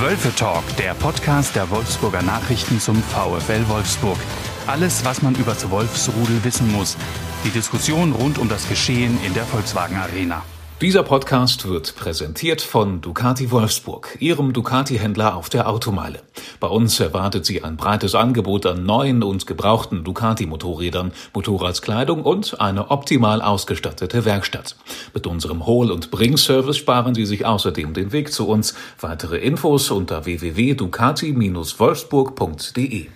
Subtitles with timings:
[0.00, 4.18] Wölfe Talk, der Podcast der Wolfsburger Nachrichten zum VfL Wolfsburg.
[4.66, 6.96] Alles, was man über das Wolfsrudel wissen muss.
[7.44, 10.42] Die Diskussion rund um das Geschehen in der Volkswagen Arena.
[10.84, 16.20] Dieser Podcast wird präsentiert von Ducati Wolfsburg, Ihrem Ducati-Händler auf der Automeile.
[16.60, 22.90] Bei uns erwartet Sie ein breites Angebot an neuen und gebrauchten Ducati-Motorrädern, Motorradskleidung und eine
[22.90, 24.76] optimal ausgestattete Werkstatt.
[25.14, 28.74] Mit unserem Hol- und Bring-Service sparen Sie sich außerdem den Weg zu uns.
[29.00, 33.06] Weitere Infos unter www.ducati-wolfsburg.de.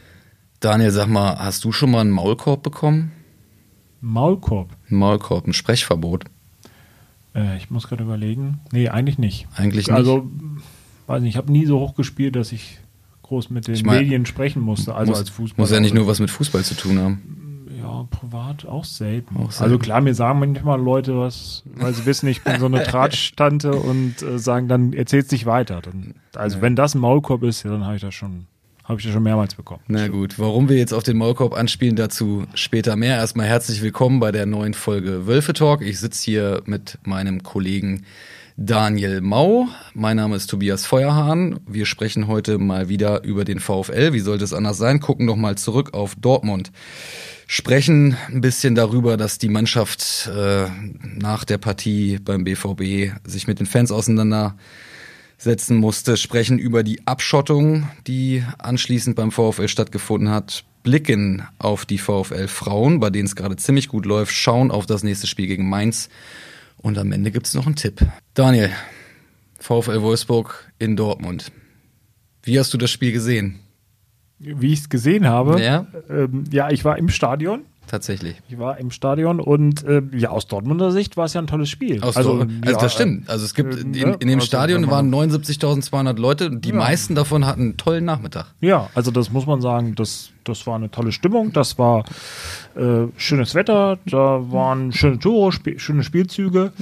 [0.61, 3.13] Daniel, sag mal, hast du schon mal einen Maulkorb bekommen?
[4.01, 4.71] Maulkorb?
[4.89, 6.25] Maulkorb, ein Sprechverbot.
[7.39, 8.61] Äh, ich muss gerade überlegen.
[8.73, 9.47] Nee, eigentlich nicht.
[9.55, 9.97] Eigentlich nicht.
[9.97, 10.29] Also,
[11.07, 12.79] weiß nicht, ich habe nie so hoch gespielt, dass ich
[13.23, 15.63] groß mit den Ich mein, Medien sprechen musste, also muss, als Fußballer.
[15.63, 17.67] Muss ja nicht nur was mit Fußball zu tun haben.
[17.81, 19.37] Ja, privat auch selten.
[19.37, 19.65] Auch selten.
[19.65, 23.73] Also klar, mir sagen manchmal Leute was, weil sie wissen, ich bin so eine Tratschtante
[23.73, 25.81] und äh, sagen dann, erzähl's dich weiter.
[25.81, 28.47] Dann, also wenn das ein Maulkorb ist, ja, dann habe ich das schon,
[28.89, 29.83] habe ich das schon mehrmals bekommen.
[29.87, 33.17] Na gut, warum wir jetzt auf den Maulkorb anspielen, dazu später mehr.
[33.17, 35.83] Erstmal herzlich willkommen bei der neuen Folge Wölfe Talk.
[35.83, 38.07] Ich sitze hier mit meinem Kollegen
[38.57, 39.69] Daniel Mau.
[39.93, 41.61] Mein Name ist Tobias Feuerhahn.
[41.69, 44.15] Wir sprechen heute mal wieder über den VfL.
[44.15, 45.01] Wie sollte es anders sein?
[45.01, 46.73] Gucken noch mal zurück auf Dortmund.
[47.47, 50.67] Sprechen ein bisschen darüber, dass die Mannschaft äh,
[51.03, 53.93] nach der Partie beim BVB sich mit den Fans
[55.39, 56.17] auseinandersetzen musste.
[56.17, 60.65] Sprechen über die Abschottung, die anschließend beim VfL stattgefunden hat.
[60.83, 64.33] Blicken auf die VfL Frauen, bei denen es gerade ziemlich gut läuft.
[64.33, 66.09] Schauen auf das nächste Spiel gegen Mainz
[66.79, 68.05] und am Ende gibt's noch einen Tipp.
[68.35, 68.71] Daniel,
[69.59, 71.53] VfL Wolfsburg in Dortmund.
[72.43, 73.59] Wie hast du das Spiel gesehen?
[74.39, 75.87] Wie ich es gesehen habe, Ja.
[76.09, 77.63] ähm, ja, ich war im Stadion.
[77.89, 78.37] Tatsächlich.
[78.49, 81.71] Ich war im Stadion und äh, ja, aus Dortmunder Sicht war es ja ein tolles
[81.71, 82.03] Spiel.
[82.03, 83.29] Aus also, also ja, das stimmt.
[83.31, 84.17] Also es gibt äh, in, ne?
[84.21, 86.51] in dem Also, Stadion waren 79.200 Leute.
[86.51, 86.75] Die Ja.
[86.77, 88.47] meisten davon hatten einen tollen Nachmittag.
[88.61, 92.05] Ja, also das muss man sagen, das, das war eine tolle Stimmung, das war
[92.77, 96.73] äh, schönes Wetter, da waren schöne Tore, sp schöne Spielzüge.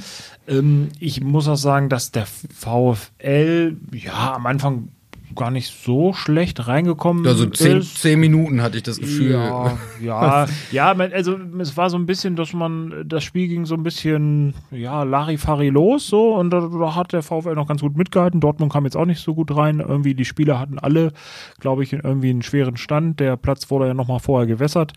[0.47, 4.89] Ähm, ich muss auch sagen, dass der VfL ja am Anfang
[5.37, 8.01] gar nicht so schlecht reingekommen Also zehn, ist.
[8.01, 9.31] zehn Minuten hatte ich das Gefühl.
[9.31, 13.75] Ja, ja, ja, also es war so ein bisschen, dass man, das Spiel ging so
[13.75, 17.95] ein bisschen, ja, Larifari los, so, und da, da hat der VfL noch ganz gut
[17.95, 18.41] mitgehalten.
[18.41, 19.79] Dortmund kam jetzt auch nicht so gut rein.
[19.79, 21.13] Irgendwie, die Spieler hatten alle,
[21.59, 23.19] glaube ich, irgendwie einen schweren Stand.
[23.19, 24.93] Der Platz wurde ja nochmal vorher gewässert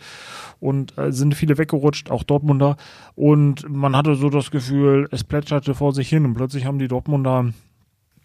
[0.58, 2.76] und äh, sind viele weggerutscht, auch Dortmunder.
[3.14, 6.88] Und man hatte so das Gefühl, es plätscherte vor sich hin und plötzlich haben die
[6.88, 7.52] Dortmunder,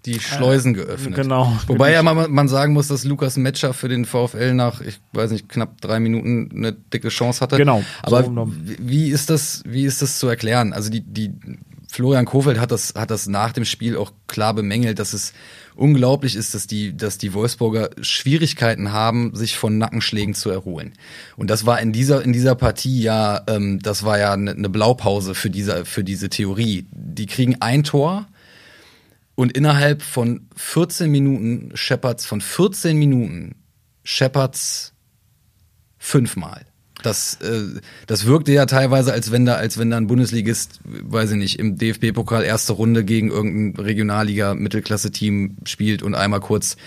[0.06, 1.16] Die Schleusen geöffnet.
[1.16, 1.58] genau.
[1.68, 5.32] Wobei ja man, man sagen muss, dass Lukas Metscher für den VfL nach, ich weiß
[5.32, 7.58] nicht, knapp drei Minuten eine dicke Chance hatte.
[7.58, 7.84] Genau.
[8.04, 10.74] Aber So, wie- ist das, wie ist das zu erklären?
[10.74, 11.32] Also die, die,
[11.92, 15.32] Florian Kofeld hat das, hat das nach dem Spiel auch klar bemängelt, dass es
[15.76, 20.94] unglaublich ist, dass die, dass die Wolfsburger Schwierigkeiten haben, sich von Nackenschlägen zu erholen.
[21.38, 24.68] Und das war in dieser, in dieser Partie ja, ähm, das war ja eine, eine
[24.70, 26.86] Blaupause für diese, für diese Theorie.
[26.92, 28.28] Die kriegen ein Tor,
[29.36, 33.56] und innerhalb von 14 Minuten Shepherds, von 14 Minuten
[34.04, 34.94] Shepherds
[35.98, 36.66] fünfmal.
[37.04, 41.32] Das, äh, das wirkte ja teilweise, als wenn da, als wenn da ein Bundesligist, weiß
[41.32, 46.78] ich nicht, im DFB-Pokal erste Runde gegen irgendein Regionalliga-Mittelklasse-Team spielt und einmal kurz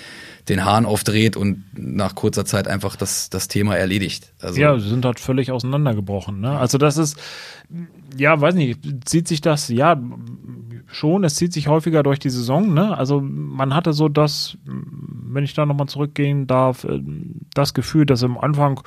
[0.49, 4.33] den Hahn aufdreht und nach kurzer Zeit einfach das, das Thema erledigt.
[4.41, 6.41] Also, Ja, sie sind halt völlig auseinandergebrochen.
[6.41, 6.51] Ne?
[6.51, 7.19] Also das ist,
[8.17, 10.01] ja, weiß nicht, zieht sich das, ja,
[10.89, 12.75] schon, es zieht sich häufiger durch die Saison.
[12.75, 12.97] Ne?
[12.97, 17.01] Also man hatte so das, wenn ich da nochmal zurückgehen darf, äh,
[17.55, 18.81] das Gefühl, dass am Anfang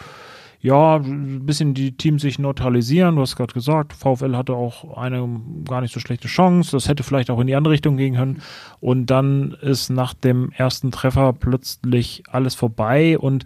[0.62, 3.16] ja, ein bisschen die Teams sich neutralisieren.
[3.16, 6.72] Du hast gerade gesagt, VfL hatte auch eine gar nicht so schlechte Chance.
[6.72, 8.44] Das hätte vielleicht auch in die andere Richtung gehen können.
[8.80, 13.46] Und dann ist nach dem ersten Treffer plötzlich alles vorbei und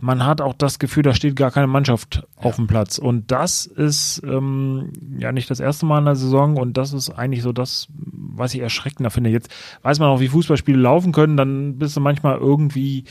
[0.00, 2.98] man hat auch das Gefühl, da steht gar keine Mannschaft auf dem Platz.
[2.98, 7.10] Und das ist ähm, ja nicht das erste Mal in der Saison und das ist
[7.10, 9.30] eigentlich so das, was ich erschreckender finde.
[9.30, 9.50] Jetzt
[9.82, 13.04] weiß man auch, wie Fußballspiele laufen können, dann bist du manchmal irgendwie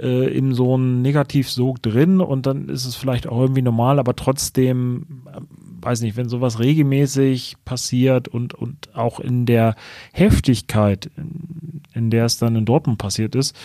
[0.00, 4.16] äh, in so einem Negativsog drin und dann ist es vielleicht auch irgendwie normal, aber
[4.16, 5.40] trotzdem, äh,
[5.80, 9.74] weiß nicht, wenn sowas regelmäßig passiert und, und auch in der
[10.12, 13.56] Heftigkeit, in, in der es dann in Dortmund passiert ist,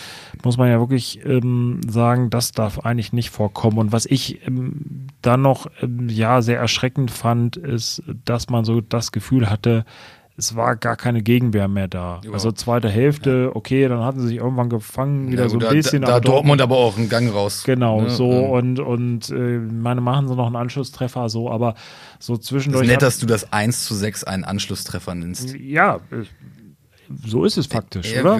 [0.43, 3.77] muss man ja wirklich ähm, sagen, das darf eigentlich nicht vorkommen.
[3.77, 8.81] Und was ich ähm, dann noch ähm, ja sehr erschreckend fand, ist, dass man so
[8.81, 9.85] das Gefühl hatte,
[10.41, 12.17] es war gar keine Gegenwehr mehr da.
[12.17, 12.33] Überhaupt.
[12.33, 16.01] Also zweite Hälfte, okay, dann hatten sie sich irgendwann gefangen, wieder ja, so ein bisschen.
[16.01, 17.63] Da, da Dortmund aber auch einen Gang raus.
[17.63, 18.09] Genau, ne?
[18.09, 21.75] so Ähm, und und äh, meine machen sie noch einen Anschlusstreffer, so, aber
[22.19, 22.85] so Das zwischendurch.
[22.85, 25.53] ist nett, dass du das 1 zu 6 einen Anschlusstreffer nennst.
[25.55, 26.23] ja, äh,
[27.23, 28.39] so ist es faktisch, Ja, oder?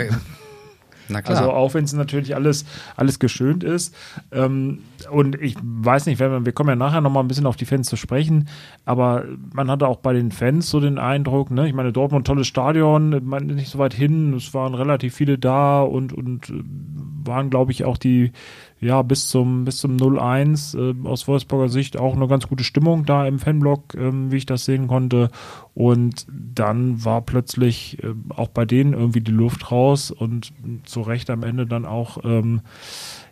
[1.12, 1.38] Na klar.
[1.38, 2.66] Also auch wenn es natürlich alles,
[2.96, 3.96] alles geschönt ist.
[4.32, 4.80] Ähm,
[5.10, 7.88] und ich weiß nicht, wir, wir kommen ja nachher nochmal ein bisschen auf die Fans
[7.88, 8.48] zu sprechen,
[8.86, 12.48] aber man hatte auch bei den Fans so den Eindruck, ne, ich meine, Dortmund tolles
[12.48, 16.64] Stadion, man nicht so weit hin, es waren relativ viele da und, und äh,
[17.24, 18.32] waren, glaube ich, auch die
[18.82, 23.06] ja, bis zum, bis zum 0-1 äh, aus Wolfsburger Sicht auch eine ganz gute Stimmung
[23.06, 25.30] da im Fanblock, ähm, wie ich das sehen konnte.
[25.76, 30.52] Und dann war plötzlich äh, auch bei denen irgendwie die Luft raus und
[30.84, 32.62] zu Recht am Ende dann auch, ähm,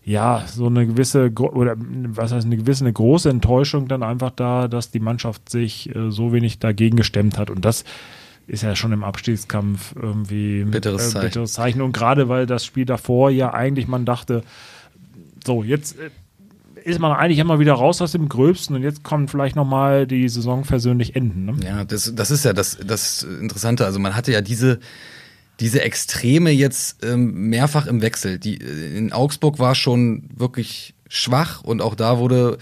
[0.03, 4.67] ja, so eine gewisse, oder was heißt eine gewisse, eine große Enttäuschung dann einfach da,
[4.67, 7.49] dass die Mannschaft sich äh, so wenig dagegen gestemmt hat.
[7.49, 7.85] Und das
[8.45, 11.25] ist ja schon im Abstiegskampf irgendwie bitteres, Zeichen.
[11.25, 11.81] bitteres Zeichen.
[11.81, 14.43] Und gerade weil das Spiel davor ja eigentlich man dachte,
[15.45, 16.09] so, jetzt äh,
[16.83, 20.27] ist man eigentlich immer wieder raus aus dem Gröbsten und jetzt kommt vielleicht nochmal die
[20.29, 21.45] Saison versöhnlich enden.
[21.45, 21.55] Ne?
[21.63, 23.85] Ja, das, das ist ja das, das Interessante.
[23.85, 24.79] Also man hatte ja diese,
[25.59, 28.39] diese Extreme jetzt ähm, mehrfach im Wechsel.
[28.39, 32.57] Die, äh, in Augsburg war schon wirklich schwach und auch da wurde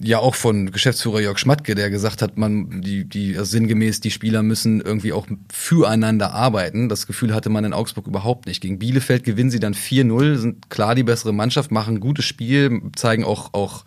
[0.00, 4.10] ja auch von Geschäftsführer Jörg Schmatke, der gesagt hat, man, die, die, also sinngemäß, die
[4.10, 6.88] Spieler müssen irgendwie auch füreinander arbeiten.
[6.88, 8.60] Das Gefühl hatte man in Augsburg überhaupt nicht.
[8.60, 12.82] Gegen Bielefeld gewinnen sie dann 4-0, sind klar die bessere Mannschaft, machen ein gutes Spiel,
[12.96, 13.84] zeigen auch, auch,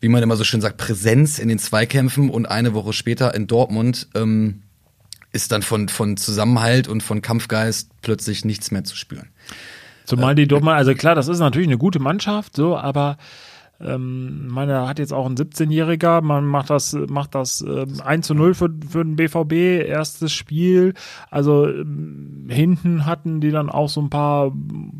[0.00, 3.46] wie man immer so schön sagt, Präsenz in den Zweikämpfen und eine Woche später in
[3.46, 4.62] Dortmund, ähm,
[5.32, 9.28] ist dann von, von Zusammenhalt und von Kampfgeist plötzlich nichts mehr zu spüren.
[10.04, 13.18] Zumal die Dortmund, also klar, das ist natürlich eine gute Mannschaft, so, aber
[13.80, 18.34] ähm, meine, hat jetzt auch ein 17-Jähriger, man macht das, macht das äh, 1 zu
[18.34, 20.94] 0 für, für den BVB, erstes Spiel.
[21.30, 24.52] Also ähm, hinten hatten die dann auch so ein paar,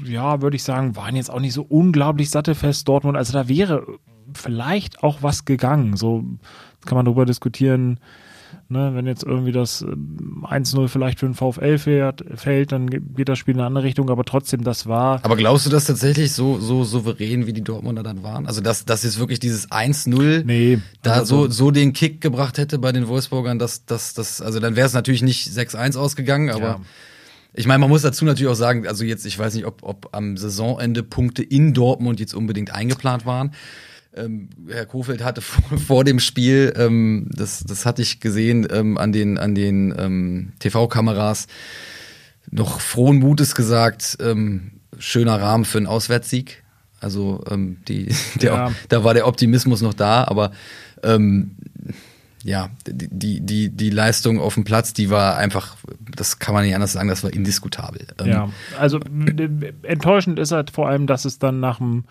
[0.05, 3.17] ja, würde ich sagen, waren jetzt auch nicht so unglaublich sattelfest Dortmund.
[3.17, 3.85] Also da wäre
[4.33, 5.97] vielleicht auch was gegangen.
[5.97, 6.25] So
[6.87, 7.99] kann man darüber diskutieren,
[8.71, 13.31] Ne, wenn jetzt irgendwie das 1-0 ähm, vielleicht für den VfL fährt, fällt, dann geht
[13.31, 15.25] das Spiel in eine andere Richtung, aber trotzdem, das war.
[15.25, 18.47] Aber glaubst du das tatsächlich so, so souverän, wie die Dortmunder dann waren?
[18.47, 22.59] Also, dass, dass jetzt wirklich dieses 1-0 nee, da also so, so den Kick gebracht
[22.59, 26.51] hätte bei den Wolfsburgern, dass, dass, dass, also dann wäre es natürlich nicht 6-1 ausgegangen,
[26.51, 26.63] aber.
[26.63, 26.81] Ja.
[27.55, 30.11] Ich meine, man muss dazu natürlich auch sagen, also jetzt, ich weiß nicht, ob, ob
[30.13, 33.53] am Saisonende Punkte in Dortmund jetzt unbedingt eingeplant waren
[34.19, 38.99] ähm, Herr Kofeld hatte vor, vor dem Spiel, ähm, das, das hatte ich gesehen ähm,
[38.99, 41.47] an den, an den ähm, TV-Kameras,
[42.51, 46.65] noch frohen Mutes gesagt, ähm, schöner Rahmen für einen Auswärtssieg.
[47.01, 48.09] Also ähm, die,
[48.43, 48.73] der, ja.
[48.89, 50.51] da war der Optimismus noch da, aber
[52.45, 55.77] ja, die, die, die Leistung auf dem Platz, die war einfach,
[56.17, 58.07] das kann man nicht anders sagen, das war indiskutabel.
[58.25, 59.01] Ja, also
[59.83, 62.05] enttäuschend ist halt vor allem, dass es dann nach dem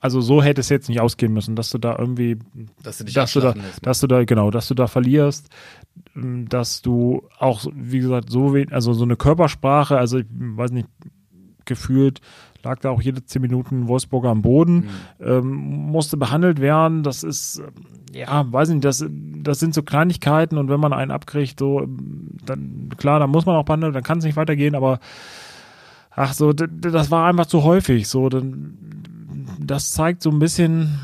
[0.00, 2.38] also so hätte es jetzt nicht ausgehen müssen, dass du da irgendwie,
[2.82, 5.48] dass du dich dass du da, lässt, dass du da, genau, dass du da verlierst,
[6.14, 10.70] ähm, dass du auch, wie gesagt, so wenig, also so eine Körpersprache, also ich weiß
[10.70, 10.88] nicht,
[11.64, 12.20] gefühlt
[12.62, 14.88] lag da auch jede zehn Minuten Wolfsburger am Boden, mhm.
[15.20, 15.46] ähm,
[15.90, 17.02] musste behandelt werden.
[17.02, 17.62] Das ist,
[18.12, 21.86] ja, weiß nicht, das, das sind so Kleinigkeiten und wenn man einen abkriegt, so,
[22.44, 24.98] dann, klar, dann muss man auch behandeln, dann kann es nicht weitergehen, aber
[26.10, 28.08] ach so, das war einfach zu häufig.
[28.08, 28.76] So, dann
[29.70, 30.98] das zeigt so ein bisschen,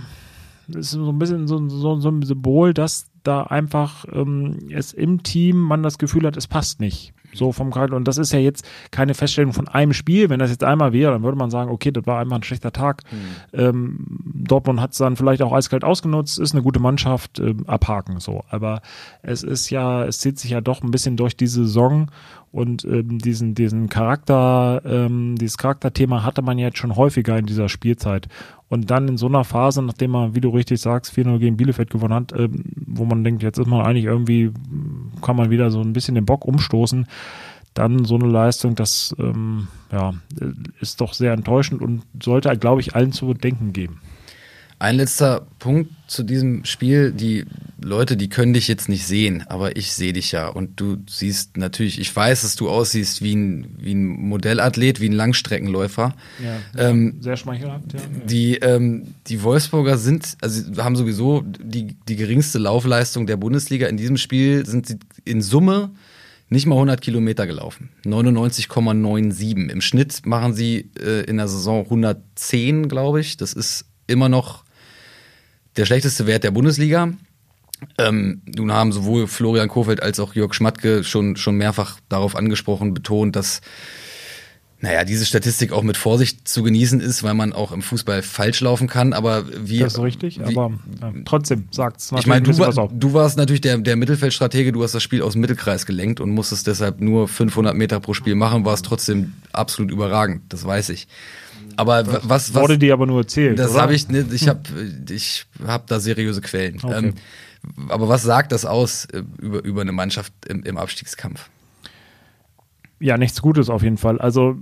[0.68, 5.22] ist so ein bisschen so, so, so ein Symbol, dass da einfach ähm, es im
[5.22, 7.14] Team man das Gefühl hat, es passt nicht.
[7.34, 7.96] So vom Charakter.
[7.96, 10.30] Und das ist ja jetzt keine Feststellung von einem Spiel.
[10.30, 12.72] Wenn das jetzt einmal wäre, dann würde man sagen, okay, das war einfach ein schlechter
[12.72, 13.02] Tag.
[13.10, 13.58] Mhm.
[13.58, 18.20] Ähm, Dortmund hat es dann vielleicht auch eiskalt ausgenutzt, ist eine gute Mannschaft, äh, abhaken
[18.20, 18.44] so.
[18.48, 18.82] Aber
[19.22, 22.08] es ist ja, es zieht sich ja doch ein bisschen durch die Saison
[22.54, 27.68] und ähm, diesen, diesen Charakter, ähm, dieses Charakterthema hatte man jetzt schon häufiger in dieser
[27.68, 28.28] Spielzeit.
[28.68, 31.90] Und dann in so einer Phase, nachdem man, wie du richtig sagst, 4-0 gegen Bielefeld
[31.90, 34.52] gewonnen hat, ähm, wo man denkt, jetzt ist man eigentlich irgendwie,
[35.20, 37.06] kann man wieder so ein bisschen den Bock umstoßen,
[37.74, 40.14] dann so eine Leistung, das ähm, ja,
[40.80, 44.00] ist doch sehr enttäuschend und sollte, glaube ich, allen zu denken geben.
[44.78, 47.12] Ein letzter Punkt zu diesem Spiel.
[47.12, 47.46] Die
[47.80, 50.48] Leute, die können dich jetzt nicht sehen, aber ich sehe dich ja.
[50.48, 55.08] Und du siehst natürlich, ich weiß, dass du aussiehst wie ein, wie ein Modellathlet, wie
[55.08, 56.14] ein Langstreckenläufer.
[56.42, 58.00] Ja, ähm, sehr schmeichelhaft, ja.
[58.26, 63.86] Die, ähm, die Wolfsburger sind, also haben sowieso die, die geringste Laufleistung der Bundesliga.
[63.86, 65.90] In diesem Spiel sind sie in Summe
[66.48, 67.90] nicht mal 100 Kilometer gelaufen.
[68.04, 69.70] 99,97.
[69.70, 73.36] Im Schnitt machen sie äh, in der Saison 110, glaube ich.
[73.36, 74.64] Das ist immer noch
[75.76, 77.12] der schlechteste Wert der Bundesliga.
[77.98, 82.94] Ähm, nun haben sowohl Florian Kofeld als auch Jörg Schmatke schon, schon mehrfach darauf angesprochen,
[82.94, 83.60] betont, dass
[84.84, 88.60] naja, diese Statistik auch mit Vorsicht zu genießen ist, weil man auch im Fußball falsch
[88.60, 89.14] laufen kann.
[89.14, 89.78] Aber wie.
[89.78, 93.62] Das ist richtig, wie, aber ja, trotzdem sagt's Ich meine, du, war, du warst natürlich
[93.62, 97.28] der, der Mittelfeldstratege, du hast das Spiel aus dem Mittelkreis gelenkt und musstest deshalb nur
[97.28, 101.08] 500 Meter pro Spiel machen, warst trotzdem absolut überragend, das weiß ich.
[101.76, 103.58] Aber was, was wurde dir aber nur erzählt?
[103.58, 104.34] Das habe ich nicht.
[104.34, 104.60] Ich habe
[105.10, 106.78] ich hab da seriöse Quellen.
[106.82, 106.94] Okay.
[106.94, 107.14] Ähm,
[107.88, 111.48] aber was sagt das aus äh, über, über eine Mannschaft im, im Abstiegskampf?
[113.00, 114.20] Ja, nichts Gutes auf jeden Fall.
[114.20, 114.56] Also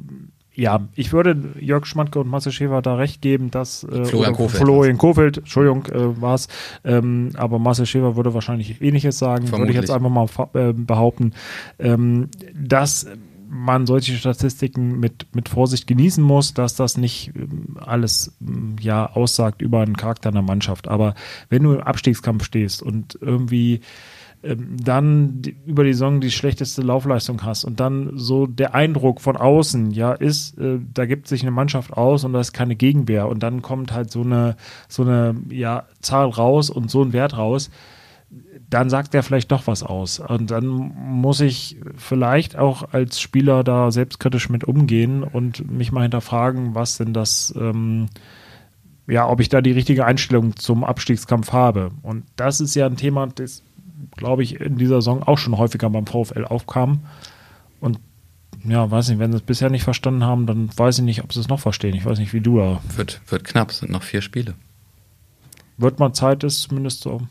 [0.54, 4.62] ja, ich würde Jörg Schmatke und Marcel Schäfer da recht geben, dass äh, Florian Kofeld,
[4.62, 6.48] Florian Kofeld Entschuldigung, äh, war es,
[6.84, 9.74] ähm, aber Marcel Schäfer würde wahrscheinlich ähnliches sagen, Vermutlich.
[9.76, 11.32] würde ich jetzt einfach mal äh, behaupten,
[11.78, 13.06] ähm, dass
[13.48, 19.10] man solche Statistiken mit, mit Vorsicht genießen muss, dass das nicht ähm, alles ähm, ja
[19.10, 20.88] aussagt über einen Charakter einer Mannschaft.
[20.88, 21.14] Aber
[21.50, 23.80] wenn du im Abstiegskampf stehst und irgendwie
[24.42, 29.36] dann die, über die Saison die schlechteste Laufleistung hast und dann so der Eindruck von
[29.36, 33.28] außen, ja, ist, äh, da gibt sich eine Mannschaft aus und da ist keine Gegenwehr
[33.28, 34.56] und dann kommt halt so eine,
[34.88, 37.70] so eine, ja, Zahl raus und so ein Wert raus,
[38.68, 40.18] dann sagt er vielleicht doch was aus.
[40.18, 46.02] Und dann muss ich vielleicht auch als Spieler da selbstkritisch mit umgehen und mich mal
[46.02, 48.08] hinterfragen, was denn das, ähm,
[49.06, 51.90] ja, ob ich da die richtige Einstellung zum Abstiegskampf habe.
[52.02, 53.62] Und das ist ja ein Thema, das,
[54.16, 57.00] glaube ich, in dieser Saison auch schon häufiger beim VfL aufkam.
[57.80, 57.98] Und
[58.64, 61.32] ja, weiß nicht, wenn sie es bisher nicht verstanden haben, dann weiß ich nicht, ob
[61.32, 61.94] sie es noch verstehen.
[61.94, 62.80] Ich weiß nicht, wie du da.
[62.96, 64.54] Wird, wird knapp, sind noch vier Spiele.
[65.78, 67.22] Wird mal Zeit, es zumindest so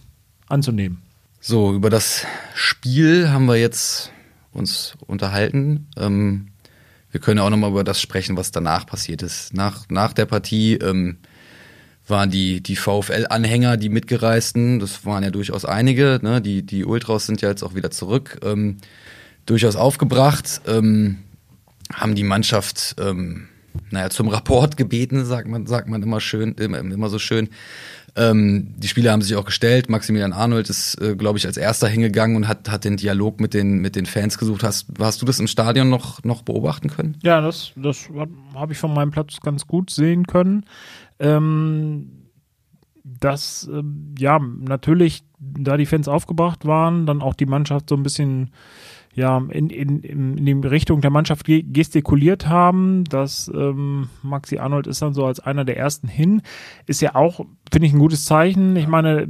[0.48, 1.02] anzunehmen.
[1.40, 4.12] So, über das Spiel haben wir jetzt
[4.52, 5.88] uns unterhalten.
[5.98, 6.48] Ähm,
[7.12, 9.54] wir können auch nochmal über das sprechen, was danach passiert ist.
[9.54, 11.18] Nach, nach der Partie ähm,
[12.12, 16.40] waren die, die VfL-Anhänger, die Mitgereisten, das waren ja durchaus einige, ne?
[16.42, 18.78] die, die Ultras sind ja jetzt auch wieder zurück, ähm,
[19.48, 21.18] durchaus aufgebracht, ähm,
[21.92, 23.48] haben die Mannschaft ähm,
[23.90, 27.50] naja, zum Rapport gebeten, sagt man, sagt man immer schön, immer, immer so schön.
[28.16, 29.90] Ähm, die Spieler haben sich auch gestellt.
[29.90, 33.54] Maximilian Arnold ist, äh, glaube ich, als erster hingegangen und hat, hat den Dialog mit
[33.54, 34.64] den, mit den Fans gesucht.
[34.64, 37.18] Hast, hast du das im Stadion noch, noch beobachten können?
[37.24, 38.10] Ja, das, das
[38.54, 40.66] habe ich von meinem Platz ganz gut sehen können.
[41.20, 42.22] Ähm,
[43.04, 43.82] dass, äh,
[44.18, 48.52] ja, natürlich, da die Fans aufgebracht waren, dann auch die Mannschaft so ein bisschen
[49.14, 53.04] ja, in, in, in die Richtung der Mannschaft gestikuliert haben.
[53.06, 56.42] dass ähm, Maxi Arnold ist dann so als einer der ersten hin.
[56.86, 58.76] Ist ja auch, finde ich, ein gutes Zeichen.
[58.76, 59.28] Ich meine,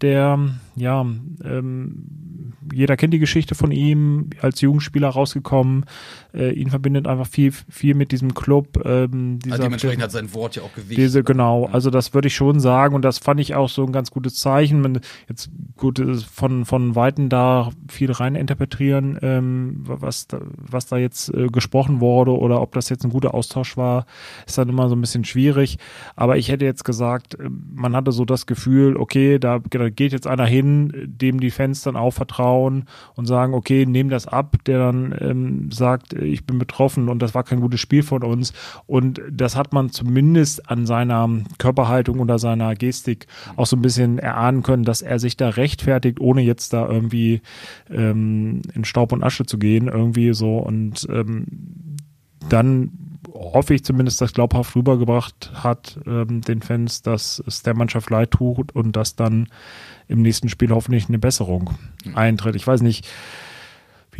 [0.00, 0.38] der,
[0.76, 1.02] ja,
[1.44, 2.29] ähm,
[2.72, 5.84] jeder kennt die Geschichte von ihm, als Jugendspieler rausgekommen.
[6.32, 8.82] Äh, ihn verbindet einfach viel, viel mit diesem Club.
[8.84, 10.98] Ähm, dieser, also dementsprechend hat sein Wort ja auch Gewicht.
[10.98, 13.92] Diese, genau, also das würde ich schon sagen und das fand ich auch so ein
[13.92, 14.80] ganz gutes Zeichen.
[14.80, 16.00] Man jetzt gut
[16.30, 22.00] von, von Weitem da viel rein interpretieren, ähm, was, da, was da jetzt äh, gesprochen
[22.00, 24.06] wurde oder ob das jetzt ein guter Austausch war,
[24.46, 25.78] ist dann immer so ein bisschen schwierig.
[26.16, 30.12] Aber ich hätte jetzt gesagt, äh, man hatte so das Gefühl, okay, da, da geht
[30.12, 34.56] jetzt einer hin, dem die Fans dann auch vertrauen und sagen, okay, nehm das ab,
[34.66, 38.52] der dann ähm, sagt, ich bin betroffen und das war kein gutes Spiel von uns.
[38.86, 43.26] Und das hat man zumindest an seiner Körperhaltung oder seiner Gestik
[43.56, 47.42] auch so ein bisschen erahnen können, dass er sich da rechtfertigt, ohne jetzt da irgendwie
[47.90, 50.58] ähm, in Staub und Asche zu gehen, irgendwie so.
[50.58, 51.46] Und ähm,
[52.48, 58.10] dann hoffe ich zumindest, dass glaubhaft rübergebracht hat ähm, den Fans, dass es der Mannschaft
[58.10, 59.48] leid tut und dass dann
[60.08, 61.70] im nächsten Spiel hoffentlich eine Besserung
[62.14, 62.56] eintritt.
[62.56, 63.06] Ich weiß nicht,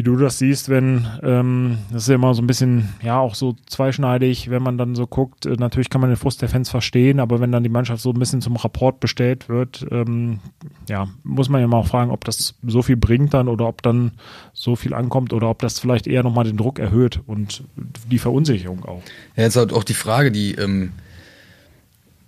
[0.01, 3.35] wie du das siehst, wenn ähm, das ist ja immer so ein bisschen, ja, auch
[3.35, 5.45] so zweischneidig, wenn man dann so guckt.
[5.45, 8.11] Äh, natürlich kann man den Frust der Fans verstehen, aber wenn dann die Mannschaft so
[8.11, 10.41] ein bisschen zum Rapport bestellt wird, ähm,
[10.89, 13.83] ja, muss man ja mal auch fragen, ob das so viel bringt dann oder ob
[13.83, 14.13] dann
[14.55, 17.65] so viel ankommt oder ob das vielleicht eher nochmal den Druck erhöht und
[18.11, 19.03] die Verunsicherung auch.
[19.37, 20.93] Ja, jetzt halt auch die Frage, die, ähm,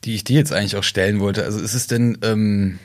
[0.04, 1.42] die ich dir jetzt eigentlich auch stellen wollte.
[1.42, 2.78] Also ist es denn, ähm,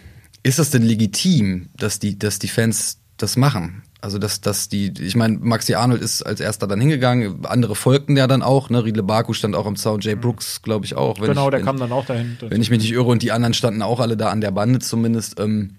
[0.43, 3.83] ist das denn legitim, dass die, dass die Fans das machen?
[3.99, 8.15] Also dass, dass die, ich meine, Maxi Arnold ist als erster dann hingegangen, andere folgten
[8.15, 8.83] ja dann auch, ne?
[8.83, 11.15] Riedle Baku stand auch im Zaun, Jay Brooks, glaube ich, auch.
[11.19, 12.37] genau, ich, der kam dann auch dahin.
[12.39, 14.79] Wenn ich mich nicht irre und die anderen standen auch alle da an der Bande
[14.79, 15.39] zumindest.
[15.39, 15.77] Ähm,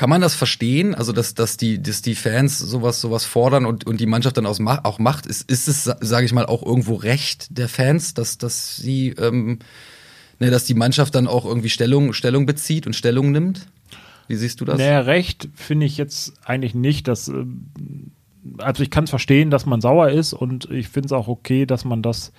[0.00, 0.94] kann man das verstehen?
[0.94, 4.46] Also, dass, dass, die, dass die Fans sowas, sowas fordern und, und die Mannschaft dann
[4.46, 5.26] auch macht?
[5.26, 9.58] Ist, ist es, sage ich mal, auch irgendwo Recht der Fans, dass, dass sie, ähm,
[10.38, 13.66] ne, dass die Mannschaft dann auch irgendwie Stellung, Stellung bezieht und Stellung nimmt?
[14.30, 14.78] Wie siehst du das?
[14.78, 17.26] Naja, recht finde ich jetzt eigentlich nicht, dass.
[17.26, 17.46] Äh,
[18.58, 21.66] also ich kann es verstehen, dass man sauer ist und ich finde es auch okay,
[21.66, 22.32] dass man das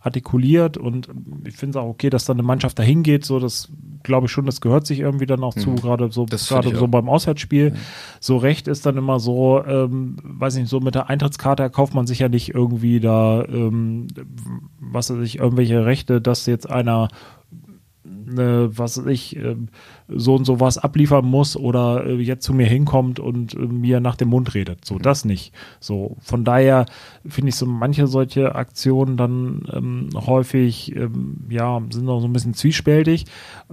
[0.00, 1.08] artikuliert und
[1.44, 3.68] ich finde es auch okay, dass dann eine Mannschaft dahin geht, so das
[4.02, 5.76] glaube ich schon, das gehört sich irgendwie dann auch zu, mhm.
[5.76, 7.72] gerade so gerade so beim Auswärtsspiel.
[7.74, 7.80] Ja.
[8.20, 12.06] So recht ist dann immer so, ähm, weiß nicht, so mit der Eintrittskarte kauft man
[12.06, 14.08] sich ja nicht irgendwie da, ähm,
[14.80, 17.08] was weiß ich, irgendwelche Rechte, dass jetzt einer
[18.28, 19.56] äh, was ich, äh,
[20.08, 24.00] so und so was abliefern muss oder äh, jetzt zu mir hinkommt und äh, mir
[24.00, 24.84] nach dem Mund redet.
[24.84, 25.52] So, das nicht.
[25.80, 26.86] So, von daher
[27.26, 32.32] finde ich so manche solche Aktionen dann ähm, häufig, ähm, ja, sind noch so ein
[32.32, 33.26] bisschen zwiespältig,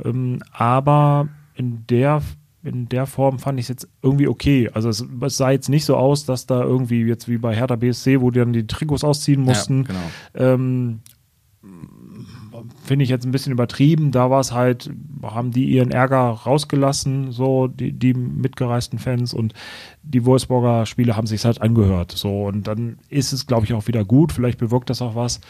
[0.04, 2.22] ähm, aber in der
[2.64, 4.70] in der Form fand ich es jetzt irgendwie okay.
[4.74, 7.76] Also es, es, sah jetzt nicht so aus, dass da irgendwie jetzt wie bei Hertha
[7.76, 10.54] BSC, wo die dann die Trikots ausziehen mussten, ja, genau.
[10.54, 11.00] ähm,
[12.84, 14.12] finde ich jetzt ein bisschen übertrieben.
[14.12, 14.92] Da war es halt,
[15.24, 19.54] haben die ihren Ärger rausgelassen, so die, die mitgereisten Fans und
[20.04, 22.12] die Wolfsburger Spiele haben sich halt angehört.
[22.12, 24.32] So und dann ist es, glaube ich, auch wieder gut.
[24.32, 25.42] Vielleicht bewirkt das auch was.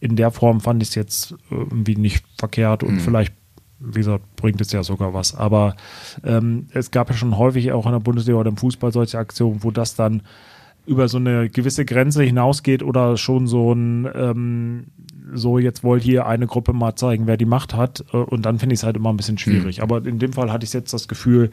[0.00, 3.00] In der Form fand ich es jetzt irgendwie nicht verkehrt und mhm.
[3.00, 3.32] vielleicht
[3.80, 5.34] wie gesagt, bringt es ja sogar was.
[5.34, 5.76] Aber
[6.22, 9.62] ähm, es gab ja schon häufig auch in der Bundesliga oder im Fußball solche Aktionen,
[9.62, 10.22] wo das dann
[10.86, 14.84] über so eine gewisse Grenze hinausgeht oder schon so ein ähm,
[15.32, 18.58] so jetzt wollt hier eine Gruppe mal zeigen, wer die Macht hat äh, und dann
[18.58, 19.78] finde ich es halt immer ein bisschen schwierig.
[19.78, 19.82] Mhm.
[19.82, 21.50] Aber in dem Fall hatte ich jetzt das Gefühl,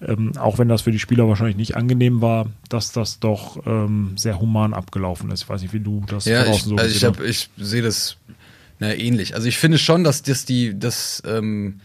[0.00, 4.12] ähm, auch wenn das für die Spieler wahrscheinlich nicht angenehm war, dass das doch ähm,
[4.16, 5.42] sehr human abgelaufen ist.
[5.42, 8.16] Ich weiß nicht, wie du das ja, ich, so also ich, ich sehe das
[8.78, 9.34] na, ähnlich.
[9.34, 11.80] Also ich finde schon, dass das die, dass ähm,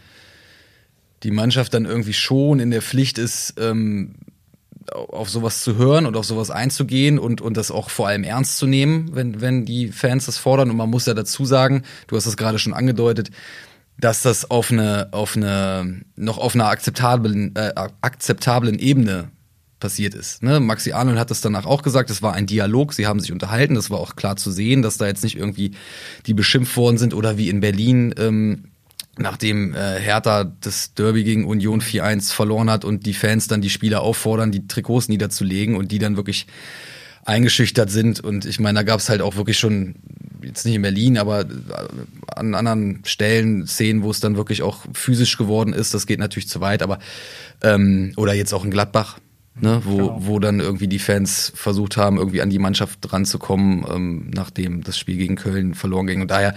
[1.22, 4.14] die Mannschaft dann irgendwie schon in der Pflicht ist, ähm,
[4.90, 8.58] auf sowas zu hören und auf sowas einzugehen und, und das auch vor allem ernst
[8.58, 10.70] zu nehmen, wenn, wenn die Fans das fordern.
[10.70, 13.30] Und man muss ja dazu sagen, du hast das gerade schon angedeutet,
[13.98, 19.30] dass das auf eine, auf eine, noch auf einer akzeptablen, äh, akzeptablen Ebene
[19.78, 20.42] passiert ist.
[20.42, 20.60] Ne?
[20.60, 23.74] Maxi Arnold hat das danach auch gesagt, es war ein Dialog, sie haben sich unterhalten,
[23.74, 25.72] das war auch klar zu sehen, dass da jetzt nicht irgendwie
[26.26, 28.71] die beschimpft worden sind oder wie in Berlin ähm,
[29.18, 33.70] nachdem äh, Hertha das Derby gegen Union 4-1 verloren hat und die Fans dann die
[33.70, 36.46] Spieler auffordern, die Trikots niederzulegen und die dann wirklich
[37.24, 38.20] eingeschüchtert sind.
[38.20, 39.94] Und ich meine, da gab es halt auch wirklich schon,
[40.42, 41.46] jetzt nicht in Berlin, aber äh,
[42.34, 45.94] an anderen Stellen Szenen, wo es dann wirklich auch physisch geworden ist.
[45.94, 46.98] Das geht natürlich zu weit, aber
[47.62, 49.18] ähm, oder jetzt auch in Gladbach.
[49.54, 50.16] Ne, wo, genau.
[50.20, 54.96] wo dann irgendwie die Fans versucht haben, irgendwie an die Mannschaft ranzukommen, ähm, nachdem das
[54.96, 56.22] Spiel gegen Köln verloren ging.
[56.22, 56.54] Und daher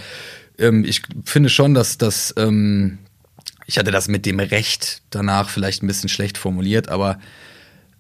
[0.60, 3.00] ähm, ich finde schon, dass das, ähm,
[3.66, 7.20] ich hatte das mit dem Recht danach vielleicht ein bisschen schlecht formuliert, aber